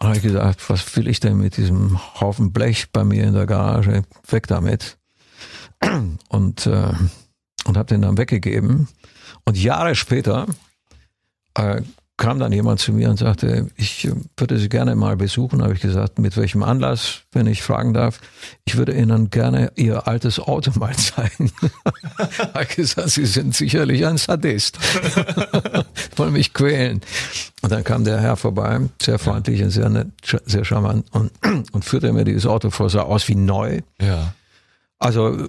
Habe 0.00 0.16
ich 0.16 0.22
gesagt, 0.22 0.70
was 0.70 0.96
will 0.96 1.08
ich 1.08 1.20
denn 1.20 1.38
mit 1.38 1.56
diesem 1.56 1.98
Haufen 2.20 2.52
Blech 2.52 2.92
bei 2.92 3.02
mir 3.02 3.24
in 3.24 3.34
der 3.34 3.46
Garage? 3.46 4.02
Weg 4.28 4.46
damit. 4.46 4.98
Und, 6.28 6.66
äh, 6.66 6.92
und 7.64 7.76
habe 7.76 7.86
den 7.86 8.02
dann 8.02 8.16
weggegeben. 8.16 8.88
Und 9.44 9.56
Jahre 9.58 9.94
später 9.94 10.46
äh, 11.54 11.82
kam 12.18 12.40
dann 12.40 12.52
jemand 12.52 12.80
zu 12.80 12.92
mir 12.92 13.08
und 13.08 13.16
sagte, 13.16 13.68
ich 13.76 14.06
äh, 14.06 14.12
würde 14.36 14.58
Sie 14.58 14.68
gerne 14.68 14.96
mal 14.96 15.16
besuchen. 15.16 15.62
Habe 15.62 15.74
ich 15.74 15.80
gesagt, 15.80 16.18
mit 16.18 16.36
welchem 16.36 16.62
Anlass, 16.62 17.20
wenn 17.32 17.46
ich 17.46 17.62
fragen 17.62 17.94
darf. 17.94 18.20
Ich 18.66 18.76
würde 18.76 18.92
Ihnen 18.92 19.30
gerne 19.30 19.72
Ihr 19.76 20.06
altes 20.06 20.40
Auto 20.40 20.72
mal 20.78 20.94
zeigen. 20.96 21.50
Habe 22.54 22.66
gesagt, 22.66 23.10
Sie 23.10 23.24
sind 23.24 23.54
sicherlich 23.54 24.04
ein 24.04 24.18
Sadist. 24.18 24.78
Wollen 26.16 26.32
mich 26.32 26.52
quälen. 26.52 27.00
Und 27.62 27.72
dann 27.72 27.84
kam 27.84 28.04
der 28.04 28.20
Herr 28.20 28.36
vorbei, 28.36 28.80
sehr 29.00 29.18
freundlich 29.18 29.62
und 29.62 29.70
sehr 29.70 29.88
nett, 29.88 30.08
sehr 30.44 30.64
charmant 30.64 31.06
und, 31.12 31.30
und 31.72 31.84
führte 31.84 32.12
mir 32.12 32.24
dieses 32.24 32.46
Auto 32.46 32.70
vor, 32.70 32.90
sah 32.90 33.02
aus 33.02 33.28
wie 33.28 33.36
neu. 33.36 33.80
Ja. 34.00 34.34
Also 34.98 35.48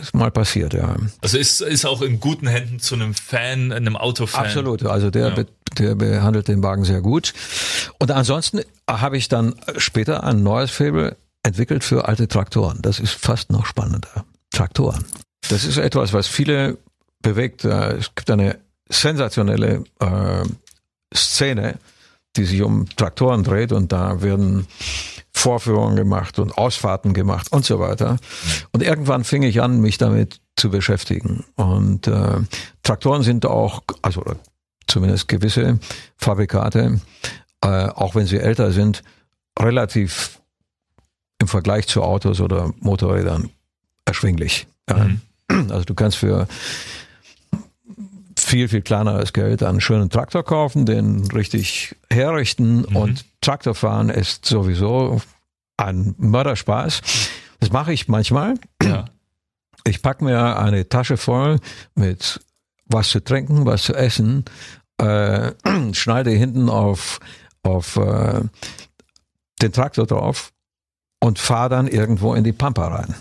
ist 0.00 0.14
mal 0.14 0.30
passiert, 0.30 0.74
ja. 0.74 0.96
Also 1.22 1.38
ist, 1.38 1.60
ist 1.62 1.84
auch 1.86 2.02
in 2.02 2.20
guten 2.20 2.46
Händen 2.46 2.78
zu 2.80 2.94
einem 2.94 3.14
Fan, 3.14 3.72
einem 3.72 3.96
Autofan. 3.96 4.44
Absolut. 4.44 4.84
Also 4.84 5.10
der, 5.10 5.28
Ja. 5.28 5.34
be 5.34 5.46
der 5.78 5.94
behandelt 5.94 6.48
den 6.48 6.62
Wagen 6.62 6.84
sehr 6.84 7.00
gut. 7.00 7.32
Und 7.98 8.10
ansonsten 8.10 8.60
habe 8.88 9.16
ich 9.16 9.28
dann 9.28 9.54
später 9.78 10.22
ein 10.22 10.42
neues 10.42 10.70
Faible 10.70 11.16
entwickelt 11.42 11.82
für 11.82 12.06
alte 12.08 12.28
Traktoren. 12.28 12.80
Das 12.82 13.00
ist 13.00 13.12
fast 13.14 13.50
noch 13.50 13.64
spannender. 13.64 14.24
Traktoren. 14.50 15.04
Das 15.48 15.64
ist 15.64 15.78
etwas, 15.78 16.12
was 16.12 16.28
viele 16.28 16.76
bewegt. 17.22 17.64
Äh, 17.64 17.96
Es 17.96 18.14
gibt 18.14 18.30
eine 18.30 18.58
sensationelle 18.90 19.84
äh, 20.00 20.44
Szene, 21.14 21.78
die 22.36 22.44
sich 22.44 22.60
um 22.62 22.86
Traktoren 22.96 23.42
dreht 23.44 23.72
und 23.72 23.92
da 23.92 24.20
werden 24.22 24.66
Vorführungen 25.42 25.96
gemacht 25.96 26.38
und 26.38 26.56
Ausfahrten 26.56 27.14
gemacht 27.14 27.50
und 27.50 27.64
so 27.64 27.80
weiter. 27.80 28.18
Und 28.70 28.80
irgendwann 28.80 29.24
fing 29.24 29.42
ich 29.42 29.60
an, 29.60 29.80
mich 29.80 29.98
damit 29.98 30.40
zu 30.54 30.70
beschäftigen. 30.70 31.44
Und 31.56 32.06
äh, 32.06 32.38
Traktoren 32.84 33.22
sind 33.22 33.44
auch, 33.44 33.82
also 34.02 34.22
zumindest 34.86 35.26
gewisse 35.26 35.80
Fabrikate, 36.16 37.00
äh, 37.60 37.66
auch 37.66 38.14
wenn 38.14 38.26
sie 38.26 38.38
älter 38.38 38.70
sind, 38.70 39.02
relativ 39.58 40.40
im 41.40 41.48
Vergleich 41.48 41.88
zu 41.88 42.04
Autos 42.04 42.40
oder 42.40 42.72
Motorrädern 42.78 43.50
erschwinglich. 44.04 44.68
Ja. 44.88 45.08
Also 45.48 45.84
du 45.84 45.94
kannst 45.94 46.18
für 46.18 46.46
viel, 48.38 48.68
viel 48.68 48.82
kleineres 48.82 49.32
Geld 49.32 49.64
einen 49.64 49.80
schönen 49.80 50.08
Traktor 50.08 50.44
kaufen, 50.44 50.86
den 50.86 51.26
richtig 51.32 51.96
herrichten 52.08 52.84
und 52.84 53.24
Traktorfahren 53.42 54.08
ist 54.08 54.46
sowieso 54.46 55.20
ein 55.76 56.14
Mörderspaß. 56.16 57.02
Das 57.60 57.70
mache 57.70 57.92
ich 57.92 58.08
manchmal. 58.08 58.54
Ja. 58.82 59.04
Ich 59.84 60.00
pack 60.00 60.22
mir 60.22 60.58
eine 60.58 60.88
Tasche 60.88 61.16
voll 61.16 61.58
mit 61.94 62.40
was 62.86 63.10
zu 63.10 63.22
trinken, 63.22 63.66
was 63.66 63.82
zu 63.82 63.94
essen, 63.94 64.44
äh, 64.98 65.52
schneide 65.92 66.30
hinten 66.30 66.68
auf, 66.68 67.20
auf 67.62 67.96
äh, 67.96 68.42
den 69.60 69.72
Traktor 69.72 70.06
drauf 70.06 70.52
und 71.20 71.38
fahre 71.38 71.68
dann 71.68 71.88
irgendwo 71.88 72.34
in 72.34 72.44
die 72.44 72.52
Pampa 72.52 72.88
rein. 72.88 73.14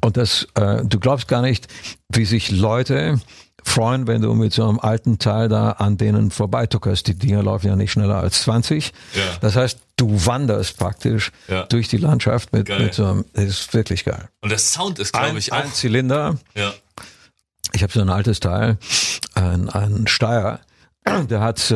Und 0.00 0.16
das, 0.16 0.46
äh, 0.54 0.84
du 0.84 0.98
glaubst 0.98 1.28
gar 1.28 1.42
nicht, 1.42 1.68
wie 2.08 2.24
sich 2.24 2.50
Leute 2.50 3.20
freuen, 3.64 4.06
wenn 4.06 4.22
du 4.22 4.34
mit 4.34 4.52
so 4.52 4.68
einem 4.68 4.78
alten 4.80 5.18
Teil 5.18 5.48
da 5.48 5.70
an 5.72 5.96
denen 5.96 6.30
vorbeituckerst. 6.30 7.06
Die 7.06 7.14
Dinger 7.14 7.42
laufen 7.42 7.66
ja 7.68 7.76
nicht 7.76 7.92
schneller 7.92 8.16
als 8.16 8.42
20. 8.42 8.92
Ja. 9.14 9.22
Das 9.40 9.56
heißt, 9.56 9.78
du 9.96 10.26
wanderst 10.26 10.78
praktisch 10.78 11.30
Ja. 11.48 11.64
durch 11.64 11.88
die 11.88 11.96
Landschaft 11.98 12.52
mit, 12.52 12.66
Geil. 12.66 12.80
mit 12.84 12.94
so 12.94 13.04
einem, 13.06 13.24
das 13.34 13.44
ist 13.44 13.74
wirklich 13.74 14.04
geil. 14.04 14.28
Und 14.40 14.50
der 14.50 14.58
Sound 14.58 14.98
ist, 14.98 15.12
glaube 15.12 15.28
Ein, 15.28 15.36
ich, 15.36 15.52
auch. 15.52 15.58
ein 15.58 15.72
Zylinder, 15.72 16.36
Ja. 16.54 16.72
ich 17.72 17.82
habe 17.82 17.92
so 17.92 18.00
ein 18.00 18.08
altes 18.10 18.40
Teil, 18.40 18.78
ein, 19.34 19.68
ein 19.68 20.06
Steyr, 20.06 20.60
der 21.06 21.40
hat, 21.40 21.70
äh, 21.70 21.74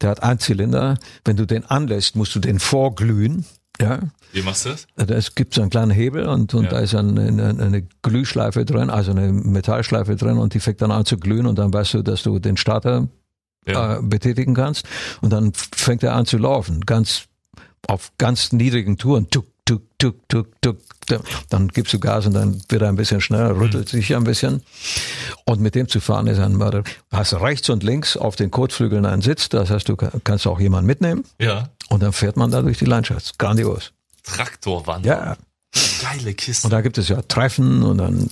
der 0.00 0.10
hat 0.10 0.22
einen 0.22 0.38
Zylinder. 0.40 0.96
Wenn 1.24 1.36
du 1.36 1.46
den 1.46 1.64
anlässt, 1.66 2.16
musst 2.16 2.34
du 2.34 2.40
den 2.40 2.58
vorglühen. 2.58 3.44
Ja, 3.80 4.00
Wie 4.32 4.42
machst 4.42 4.64
du 4.64 4.70
das? 4.70 4.86
es 5.08 5.34
gibt 5.34 5.54
so 5.54 5.60
einen 5.60 5.70
kleinen 5.70 5.90
Hebel 5.90 6.26
und, 6.26 6.54
und 6.54 6.64
Ja. 6.64 6.70
da 6.70 6.78
ist 6.80 6.94
eine, 6.94 7.20
eine, 7.22 7.48
eine 7.62 7.82
Glühschleife 8.02 8.64
drin, 8.64 8.88
also 8.90 9.10
eine 9.10 9.32
Metallschleife 9.32 10.16
drin 10.16 10.38
und 10.38 10.54
die 10.54 10.60
fängt 10.60 10.80
dann 10.82 10.90
an 10.90 11.04
zu 11.04 11.18
glühen 11.18 11.46
und 11.46 11.58
dann 11.58 11.72
weißt 11.72 11.94
du, 11.94 12.02
dass 12.02 12.22
du 12.22 12.38
den 12.38 12.56
Starter 12.56 13.08
Ja. 13.66 13.96
äh, 13.98 14.02
betätigen 14.02 14.54
kannst 14.54 14.86
und 15.20 15.30
dann 15.32 15.52
fängt 15.54 16.02
er 16.02 16.14
an 16.14 16.24
zu 16.26 16.38
laufen, 16.38 16.80
ganz 16.86 17.24
auf 17.88 18.12
ganz 18.18 18.52
niedrigen 18.52 18.96
Touren, 18.96 19.28
tuk, 19.30 19.46
tuk, 19.64 19.82
tuk, 19.98 20.16
tuk, 20.28 20.48
tuk. 20.60 20.76
Dann 21.50 21.68
gibst 21.68 21.92
du 21.92 22.00
Gas 22.00 22.26
und 22.26 22.32
dann 22.32 22.60
wird 22.68 22.82
er 22.82 22.88
ein 22.88 22.96
bisschen 22.96 23.20
schneller, 23.20 23.56
rüttelt 23.56 23.88
sich 23.88 24.16
ein 24.16 24.24
bisschen. 24.24 24.62
Und 25.44 25.60
mit 25.60 25.76
dem 25.76 25.86
zu 25.88 26.00
fahren 26.00 26.26
ist 26.26 26.40
ein 26.40 26.54
Mörder. 26.56 26.82
Hast 27.12 27.34
rechts 27.34 27.68
und 27.70 27.84
links 27.84 28.16
auf 28.16 28.34
den 28.34 28.50
Kotflügeln 28.50 29.06
einen 29.06 29.22
Sitz, 29.22 29.48
das 29.48 29.70
heißt, 29.70 29.88
du 29.88 29.94
kann- 29.96 30.20
kannst 30.24 30.46
auch 30.48 30.58
jemanden 30.58 30.86
mitnehmen 30.88 31.24
ja. 31.40 31.68
Und 31.88 32.02
dann 32.02 32.12
fährt 32.12 32.36
man 32.36 32.50
da 32.50 32.62
durch 32.62 32.78
die 32.78 32.84
Landschaft. 32.84 33.38
Grandios. 33.38 33.92
Traktorwand. 34.22 35.06
Ja, 35.06 35.36
Geile 36.02 36.34
Kiste. 36.34 36.66
und 36.66 36.70
da 36.72 36.80
gibt 36.80 36.98
es 36.98 37.08
ja 37.08 37.22
Treffen 37.22 37.82
und 37.82 37.98
dann 37.98 38.30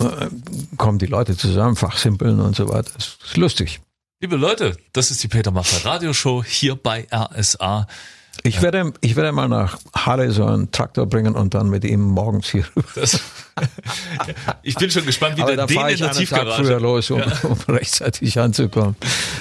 äh, 0.00 0.28
kommen 0.76 0.98
die 0.98 1.06
Leute 1.06 1.36
zusammen, 1.36 1.76
fachsimpeln 1.76 2.40
und 2.40 2.56
so 2.56 2.68
weiter. 2.68 2.90
Das 2.94 3.18
ist 3.24 3.36
lustig. 3.36 3.80
Liebe 4.20 4.36
Leute, 4.36 4.76
das 4.92 5.10
ist 5.10 5.22
die 5.22 5.28
Peter 5.28 5.50
Maffay 5.52 5.86
Radioshow 5.88 6.42
hier 6.42 6.74
bei 6.74 7.06
RSA. 7.12 7.86
Ich 8.42 8.62
werde, 8.62 8.92
ich 9.00 9.16
werde 9.16 9.32
mal 9.32 9.48
nach 9.48 9.78
Halle 9.94 10.30
so 10.30 10.44
einen 10.44 10.70
Traktor 10.70 11.06
bringen 11.06 11.34
und 11.34 11.54
dann 11.54 11.68
mit 11.68 11.84
ihm 11.84 12.00
morgens 12.00 12.48
hier 12.48 12.64
rüber. 12.76 12.88
Das, 12.94 13.20
ich 14.62 14.74
bin 14.76 14.90
schon 14.90 15.04
gespannt, 15.04 15.36
wie 15.36 15.42
Aber 15.42 15.56
der 15.56 15.66
den 15.66 15.76
in 15.76 15.76
der 15.76 15.88
einen 15.88 15.98
Tag 15.98 16.14
früher 16.16 16.46
Tiefgarage. 16.46 16.74
los, 16.78 17.10
um, 17.10 17.20
um 17.42 17.58
rechtzeitig 17.74 18.38
anzukommen. 18.38 18.96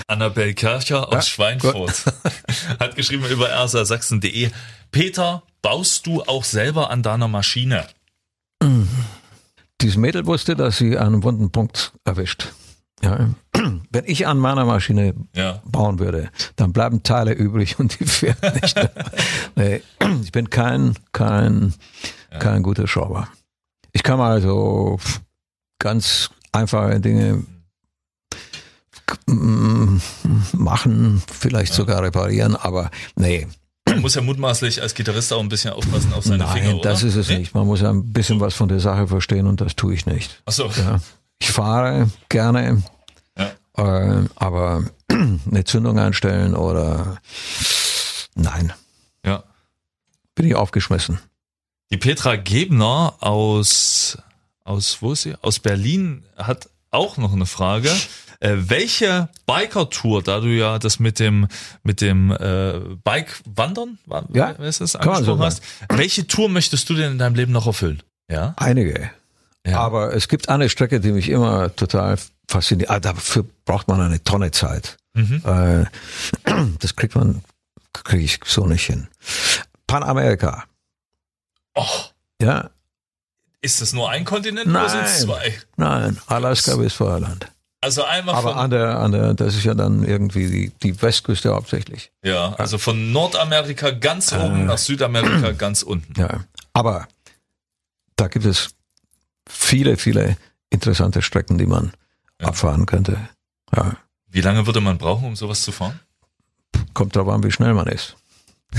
Annabel 0.08 0.54
Kercher 0.54 1.08
aus 1.08 1.14
Ja, 1.14 1.22
Schweinfurt 1.22 2.06
hat 2.80 2.96
geschrieben 2.96 3.26
über 3.30 3.50
rsasachsen.de. 3.50 4.50
Peter, 4.92 5.44
baust 5.62 6.08
du 6.08 6.24
auch 6.24 6.44
selber 6.44 6.90
an 6.90 7.04
deiner 7.04 7.28
Maschine? 7.28 7.86
Dieses 9.82 9.98
Mädel 9.98 10.26
wusste, 10.26 10.56
dass 10.56 10.78
sie 10.78 10.98
einen 10.98 11.24
wunden 11.24 11.52
Punkt 11.52 11.94
erwischt. 12.04 12.48
Ja. 13.04 13.30
Wenn 13.92 14.06
ich 14.06 14.26
an 14.28 14.38
meiner 14.38 14.66
Maschine 14.66 15.14
Ja. 15.36 15.62
bauen 15.66 16.00
würde, 16.00 16.30
dann 16.56 16.74
bleiben 16.74 17.04
Teile 17.04 17.34
übrig 17.34 17.80
und 17.80 18.00
die 18.00 18.06
fährt 18.08 18.42
nicht. 18.62 18.76
nee, 19.56 19.82
ich 20.24 20.32
bin 20.32 20.50
kein, 20.50 20.96
kein, 21.12 21.74
kein 22.40 22.64
guter 22.64 22.88
Schrauber. 22.88 23.28
Ich 23.94 24.04
kann 24.04 24.18
mal 24.18 24.42
so 24.42 25.00
ganz 25.80 26.30
einfache 26.52 27.00
Dinge 27.00 27.44
mm, 29.28 29.98
machen, 30.54 31.22
vielleicht 31.32 31.74
sogar 31.74 32.02
reparieren, 32.04 32.56
aber 32.56 32.90
nee, 33.16 33.48
Man 33.88 34.02
muss 34.02 34.16
ja 34.16 34.22
mutmaßlich 34.22 34.82
als 34.82 34.94
Gitarrist 34.96 35.32
auch 35.34 35.40
ein 35.40 35.50
bisschen 35.50 35.72
aufpassen 35.72 36.14
auf 36.14 36.26
seine 36.26 36.44
nein, 36.44 36.58
Finger, 36.62 36.76
oder? 36.76 36.90
das 36.90 37.04
ist 37.04 37.16
es 37.16 37.30
Nee? 37.30 37.40
nicht. 37.40 37.54
Man 37.56 37.66
muss 37.68 37.82
ja 37.82 37.90
ein 37.90 38.12
bisschen 38.12 38.40
was 38.40 38.54
von 38.54 38.68
der 38.68 38.80
Sache 38.80 39.08
verstehen 39.08 39.48
und 39.48 39.62
das 39.62 39.76
tue 39.76 39.94
ich 39.94 40.06
nicht. 40.06 40.42
Ach 40.46 40.52
so. 40.52 40.66
Ja. 40.68 41.00
Ich 41.40 41.52
fahre 41.52 42.10
gerne, 42.30 42.84
Ja. 43.38 43.52
äh, 43.78 44.26
aber 44.36 44.84
eine 45.12 45.64
Zündung 45.66 46.00
einstellen 46.00 46.56
oder 46.56 47.18
nein, 48.36 48.74
ja. 49.26 49.44
bin 50.36 50.48
ich 50.48 50.56
aufgeschmissen. 50.56 51.20
Die 51.92 51.98
Petra 51.98 52.36
Gebner 52.36 53.14
aus, 53.22 54.18
aus, 54.64 54.98
wo 55.02 55.14
ist 55.14 55.22
sie? 55.24 55.36
Aus 55.42 55.60
Berlin 55.60 56.24
hat 56.38 56.70
auch 56.92 57.18
noch 57.18 57.34
eine 57.34 57.46
Frage. 57.46 57.90
Äh, 58.40 58.56
welche 58.68 59.30
Biker-Tour, 59.48 60.22
da 60.22 60.40
du 60.42 60.48
ja 60.50 60.78
das 60.80 61.00
mit 61.00 61.20
dem, 61.20 61.48
mit 61.84 62.02
dem 62.02 62.32
äh, 62.32 62.74
Bike-Wandern, 63.04 63.98
wa- 64.06 64.26
Ja, 64.34 64.50
ist 64.52 64.82
das, 64.82 64.96
angesprochen 64.96 65.40
hast, 65.42 65.64
welche 65.90 66.28
Tour 66.28 66.48
möchtest 66.50 66.88
du 66.90 66.94
denn 66.94 67.14
in 67.14 67.18
deinem 67.18 67.34
Leben 67.36 67.52
noch 67.52 67.66
erfüllen? 67.66 68.04
Ja? 68.30 68.54
Einige. 68.58 69.10
Ja. 69.68 69.80
Aber 69.80 70.14
es 70.16 70.28
gibt 70.28 70.50
eine 70.50 70.70
Strecke, 70.70 71.00
die 71.00 71.12
mich 71.12 71.30
immer 71.30 71.76
total 71.76 72.18
fasziniert. 72.50 72.90
Ah, 72.90 73.00
dafür 73.00 73.46
braucht 73.66 73.88
man 73.88 74.00
eine 74.02 74.24
Tonne 74.24 74.52
Zeit. 74.52 74.98
Mhm. 75.14 75.42
Äh, 75.46 75.86
das 76.80 76.96
kriegt 76.96 77.16
man, 77.16 77.44
kriege 77.94 78.24
ich 78.24 78.40
so 78.46 78.66
nicht 78.66 78.86
hin. 78.86 79.08
Panamerika. 79.88 80.64
Oh, 81.76 81.86
Ja, 82.42 82.70
ist 83.62 83.82
das 83.82 83.92
nur 83.94 84.10
ein 84.10 84.24
Kontinent 84.24 84.68
oder 84.68 84.88
sind 84.88 85.02
es 85.04 85.26
Nein. 85.26 85.28
zwei? 85.28 85.54
nein, 85.76 86.18
Alaska 86.28 86.76
bis 86.76 86.94
Feuerland. 86.94 87.48
Also 87.82 88.04
einmal 88.04 88.36
Aber 88.36 88.50
von, 88.54 88.58
an 88.60 88.70
der, 88.72 89.00
an 89.00 89.12
der, 89.12 89.34
das 89.34 89.56
ist 89.56 89.64
ja 89.64 89.74
dann 89.74 90.04
irgendwie 90.04 90.48
die, 90.50 90.72
die 90.82 91.00
Westküste 91.02 91.54
hauptsächlich. 91.54 92.12
ja, 92.24 92.54
also 92.54 92.78
von 92.78 93.12
Nordamerika 93.12 93.92
ganz 93.92 94.32
oben 94.34 94.66
nach 94.66 94.78
Südamerika 94.78 95.52
ganz 95.52 95.84
unten. 95.84 96.20
Ja, 96.20 96.42
aber 96.74 97.08
da 98.16 98.28
gibt 98.28 98.46
es 98.46 98.70
viele, 99.50 99.98
viele 99.98 100.38
interessante 100.70 101.22
Strecken, 101.22 101.58
die 101.58 101.66
man 101.66 101.92
Ja. 102.42 102.48
abfahren 102.50 102.86
könnte. 102.86 103.18
Ja, 103.76 103.98
Wie 104.30 104.42
lange 104.42 104.66
würde 104.68 104.82
man 104.82 104.98
brauchen, 104.98 105.26
um 105.26 105.36
sowas 105.36 105.62
zu 105.62 105.72
fahren? 105.72 106.00
kommt 106.94 107.16
drauf 107.16 107.28
an, 107.30 107.44
wie 107.44 107.52
schnell 107.52 107.74
man 107.74 107.88
ist. 107.88 108.16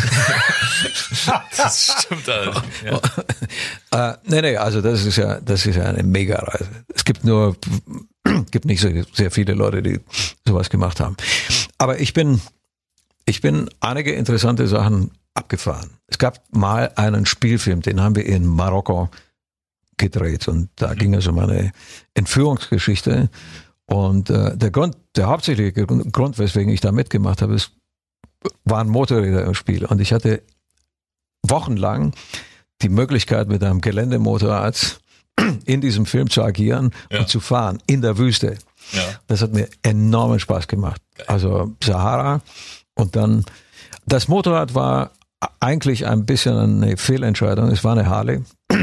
Das 1.56 1.96
stimmt 2.04 2.26
halt. 2.28 2.62
Ja. 3.90 4.10
Äh, 4.12 4.16
nee, 4.24 4.40
nee, 4.42 4.56
also 4.56 4.80
das 4.80 5.04
ist 5.04 5.16
ja, 5.16 5.40
das 5.40 5.66
ist 5.66 5.76
ja 5.76 5.84
eine 5.84 6.02
Mega-Reise. 6.02 6.68
Es 6.94 7.04
gibt 7.04 7.24
nur, 7.24 7.56
gibt 8.50 8.64
nicht 8.64 8.80
so 8.80 8.88
sehr 9.12 9.30
viele 9.30 9.54
Leute, 9.54 9.82
die 9.82 10.00
sowas 10.46 10.70
gemacht 10.70 11.00
haben. 11.00 11.16
aber 11.78 11.98
ich 12.00 12.12
bin, 12.12 12.40
ich 13.24 13.40
bin 13.40 13.68
einige 13.80 14.12
interessante 14.12 14.66
Sachen 14.68 15.10
abgefahren. 15.34 15.90
Es 16.06 16.18
gab 16.18 16.40
mal 16.54 16.92
einen 16.96 17.26
Spielfilm, 17.26 17.82
den 17.82 18.00
haben 18.00 18.14
wir 18.16 18.26
in 18.26 18.46
Marokko 18.46 19.10
gedreht 19.98 20.48
und 20.48 20.70
da 20.76 20.94
ging 20.94 21.14
es 21.14 21.26
um 21.26 21.38
eine 21.38 21.72
Entführungsgeschichte. 22.14 23.30
Und 23.86 24.30
äh, 24.30 24.56
der 24.56 24.70
Grund, 24.70 24.96
der 25.16 25.28
hauptsächliche 25.28 25.72
Grund, 25.72 26.38
weswegen 26.38 26.72
ich 26.72 26.80
da 26.80 26.92
mitgemacht 26.92 27.42
habe, 27.42 27.54
ist, 27.54 27.72
waren 28.64 28.88
Motorräder 28.88 29.44
im 29.44 29.54
Spiel. 29.54 29.84
Und 29.86 30.00
ich 30.00 30.12
hatte 30.12 30.42
wochenlang 31.42 32.12
die 32.82 32.88
Möglichkeit, 32.88 33.48
mit 33.48 33.62
einem 33.64 33.80
Geländemotorrad 33.80 35.00
in 35.64 35.80
diesem 35.80 36.06
Film 36.06 36.30
zu 36.30 36.42
agieren 36.42 36.90
Ja. 37.10 37.20
und 37.20 37.28
zu 37.28 37.40
fahren 37.40 37.78
in 37.86 38.02
der 38.02 38.18
Wüste. 38.18 38.58
Ja. 38.92 39.02
Das 39.26 39.42
hat 39.42 39.52
mir 39.52 39.68
enormen 39.82 40.38
Spaß 40.40 40.68
gemacht. 40.68 41.00
Also 41.26 41.74
Sahara 41.82 42.40
und 42.94 43.16
dann 43.16 43.44
das 44.06 44.28
Motorrad 44.28 44.74
war 44.74 45.12
eigentlich 45.60 46.06
ein 46.06 46.24
bisschen 46.26 46.56
eine 46.82 46.96
Fehlentscheidung. 46.96 47.68
Es 47.70 47.84
war 47.84 47.92
eine 47.92 48.06
Harley 48.06 48.42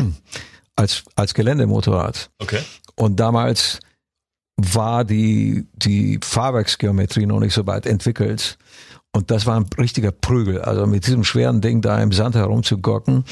als 0.76 1.03
als 1.15 1.34
Geländemotorrad 1.34 2.30
Okay. 2.41 2.59
und 2.95 3.19
damals 3.19 3.80
war 4.57 5.03
die 5.03 5.67
die 5.73 6.19
Fahrwerksgeometrie 6.23 7.26
noch 7.26 7.39
nicht 7.39 7.53
so 7.53 7.65
weit 7.67 7.86
entwickelt 7.86 8.57
und 9.13 9.32
das 9.32 9.45
war 9.45 9.57
ein 9.57 9.65
richtiger 9.78 10.11
Prügel. 10.11 10.61
Also 10.61 10.86
mit 10.88 11.07
diesem 11.07 11.23
schweren 11.23 11.61
Ding 11.61 11.82
da 11.82 12.01
im 12.01 12.11
Sand 12.11 12.36
herumzugocken, 12.36 13.23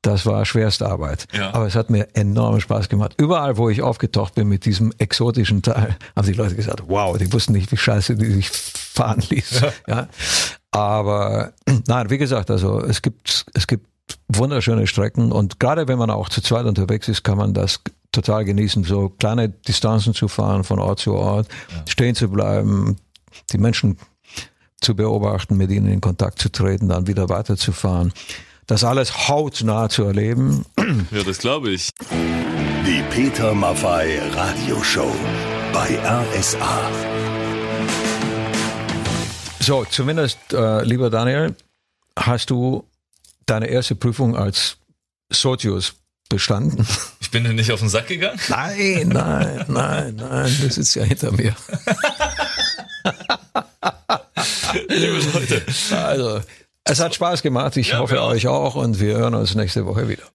das 0.00 0.26
war 0.26 0.44
Schwerstarbeit. 0.44 1.26
Ja. 1.32 1.52
Aber 1.54 1.66
es 1.66 1.74
hat 1.74 1.90
mir 1.90 2.08
enormen 2.14 2.60
Spaß 2.60 2.88
gemacht. 2.88 3.14
Überall, 3.18 3.56
wo 3.56 3.68
ich 3.68 3.82
aufgetaucht 3.82 4.34
bin 4.36 4.48
mit 4.48 4.64
diesem 4.64 4.92
exotischen 4.98 5.62
Teil, 5.62 5.96
haben 6.16 6.26
die 6.26 6.34
Leute 6.34 6.54
gesagt, 6.54 6.84
wow, 6.86 7.18
die 7.18 7.32
wussten 7.32 7.52
nicht, 7.52 7.72
wie 7.72 7.76
scheiße 7.76 8.14
die 8.14 8.30
sich 8.30 8.48
fahren 8.50 9.22
ließ. 9.28 9.62
Ja. 9.88 10.08
Aber 10.70 11.52
nein, 11.88 12.10
wie 12.10 12.18
gesagt, 12.18 12.50
also 12.50 12.80
es 12.80 13.02
gibt, 13.02 13.46
es 13.54 13.66
gibt 13.66 13.86
wunderschöne 14.28 14.86
Strecken 14.86 15.32
und 15.32 15.60
gerade 15.60 15.88
wenn 15.88 15.98
man 15.98 16.10
auch 16.10 16.28
zu 16.28 16.40
zweit 16.40 16.66
unterwegs 16.66 17.08
ist, 17.08 17.24
kann 17.24 17.38
man 17.38 17.54
das 17.54 17.80
total 18.12 18.44
genießen, 18.44 18.84
so 18.84 19.08
kleine 19.08 19.48
Distanzen 19.48 20.14
zu 20.14 20.28
fahren 20.28 20.64
von 20.64 20.78
Ort 20.78 21.00
zu 21.00 21.14
Ort, 21.14 21.48
stehen 21.88 22.14
zu 22.14 22.28
bleiben, 22.28 22.96
die 23.52 23.58
Menschen 23.58 23.98
zu 24.80 24.94
beobachten, 24.94 25.56
mit 25.56 25.70
ihnen 25.70 25.88
in 25.88 26.00
Kontakt 26.00 26.38
zu 26.38 26.50
treten, 26.50 26.88
dann 26.88 27.06
wieder 27.06 27.28
weiterzufahren. 27.28 28.12
Das 28.66 28.84
alles 28.84 29.28
hautnah 29.28 29.88
zu 29.88 30.04
erleben. 30.04 30.64
Ja, 31.10 31.22
das 31.22 31.38
glaube 31.38 31.70
ich. 31.70 31.90
Die 32.86 33.02
Peter 33.10 33.54
Maffei 33.54 34.20
Radioshow 34.34 35.12
bei 35.72 35.98
RSA. 36.02 36.90
So, 39.60 39.84
zumindest, 39.86 40.38
äh, 40.52 40.82
lieber 40.84 41.10
Daniel, 41.10 41.54
hast 42.18 42.50
du 42.50 42.84
deine 43.46 43.66
erste 43.68 43.94
Prüfung 43.94 44.36
als 44.36 44.76
Sozius 45.30 45.94
bestanden? 46.28 46.86
Ich 47.20 47.30
bin 47.30 47.44
dir 47.44 47.52
nicht 47.52 47.70
auf 47.72 47.80
den 47.80 47.88
Sack 47.88 48.06
gegangen. 48.08 48.38
Nein, 48.48 49.08
nein, 49.08 49.64
nein, 49.68 50.16
nein, 50.16 50.56
das 50.62 50.78
ist 50.78 50.94
ja 50.94 51.02
hinter 51.04 51.32
mir. 51.32 51.54
Liebe 54.88 55.18
Leute. 55.32 55.62
Also, 55.96 56.40
es 56.84 57.00
hat 57.00 57.14
Spaß 57.14 57.42
gemacht. 57.42 57.76
Ich 57.76 57.88
Ja, 57.88 57.98
hoffe 57.98 58.20
auch. 58.20 58.28
euch 58.30 58.46
auch 58.46 58.74
und 58.74 59.00
wir 59.00 59.16
hören 59.16 59.34
uns 59.34 59.54
nächste 59.54 59.86
Woche 59.86 60.08
wieder. 60.08 60.22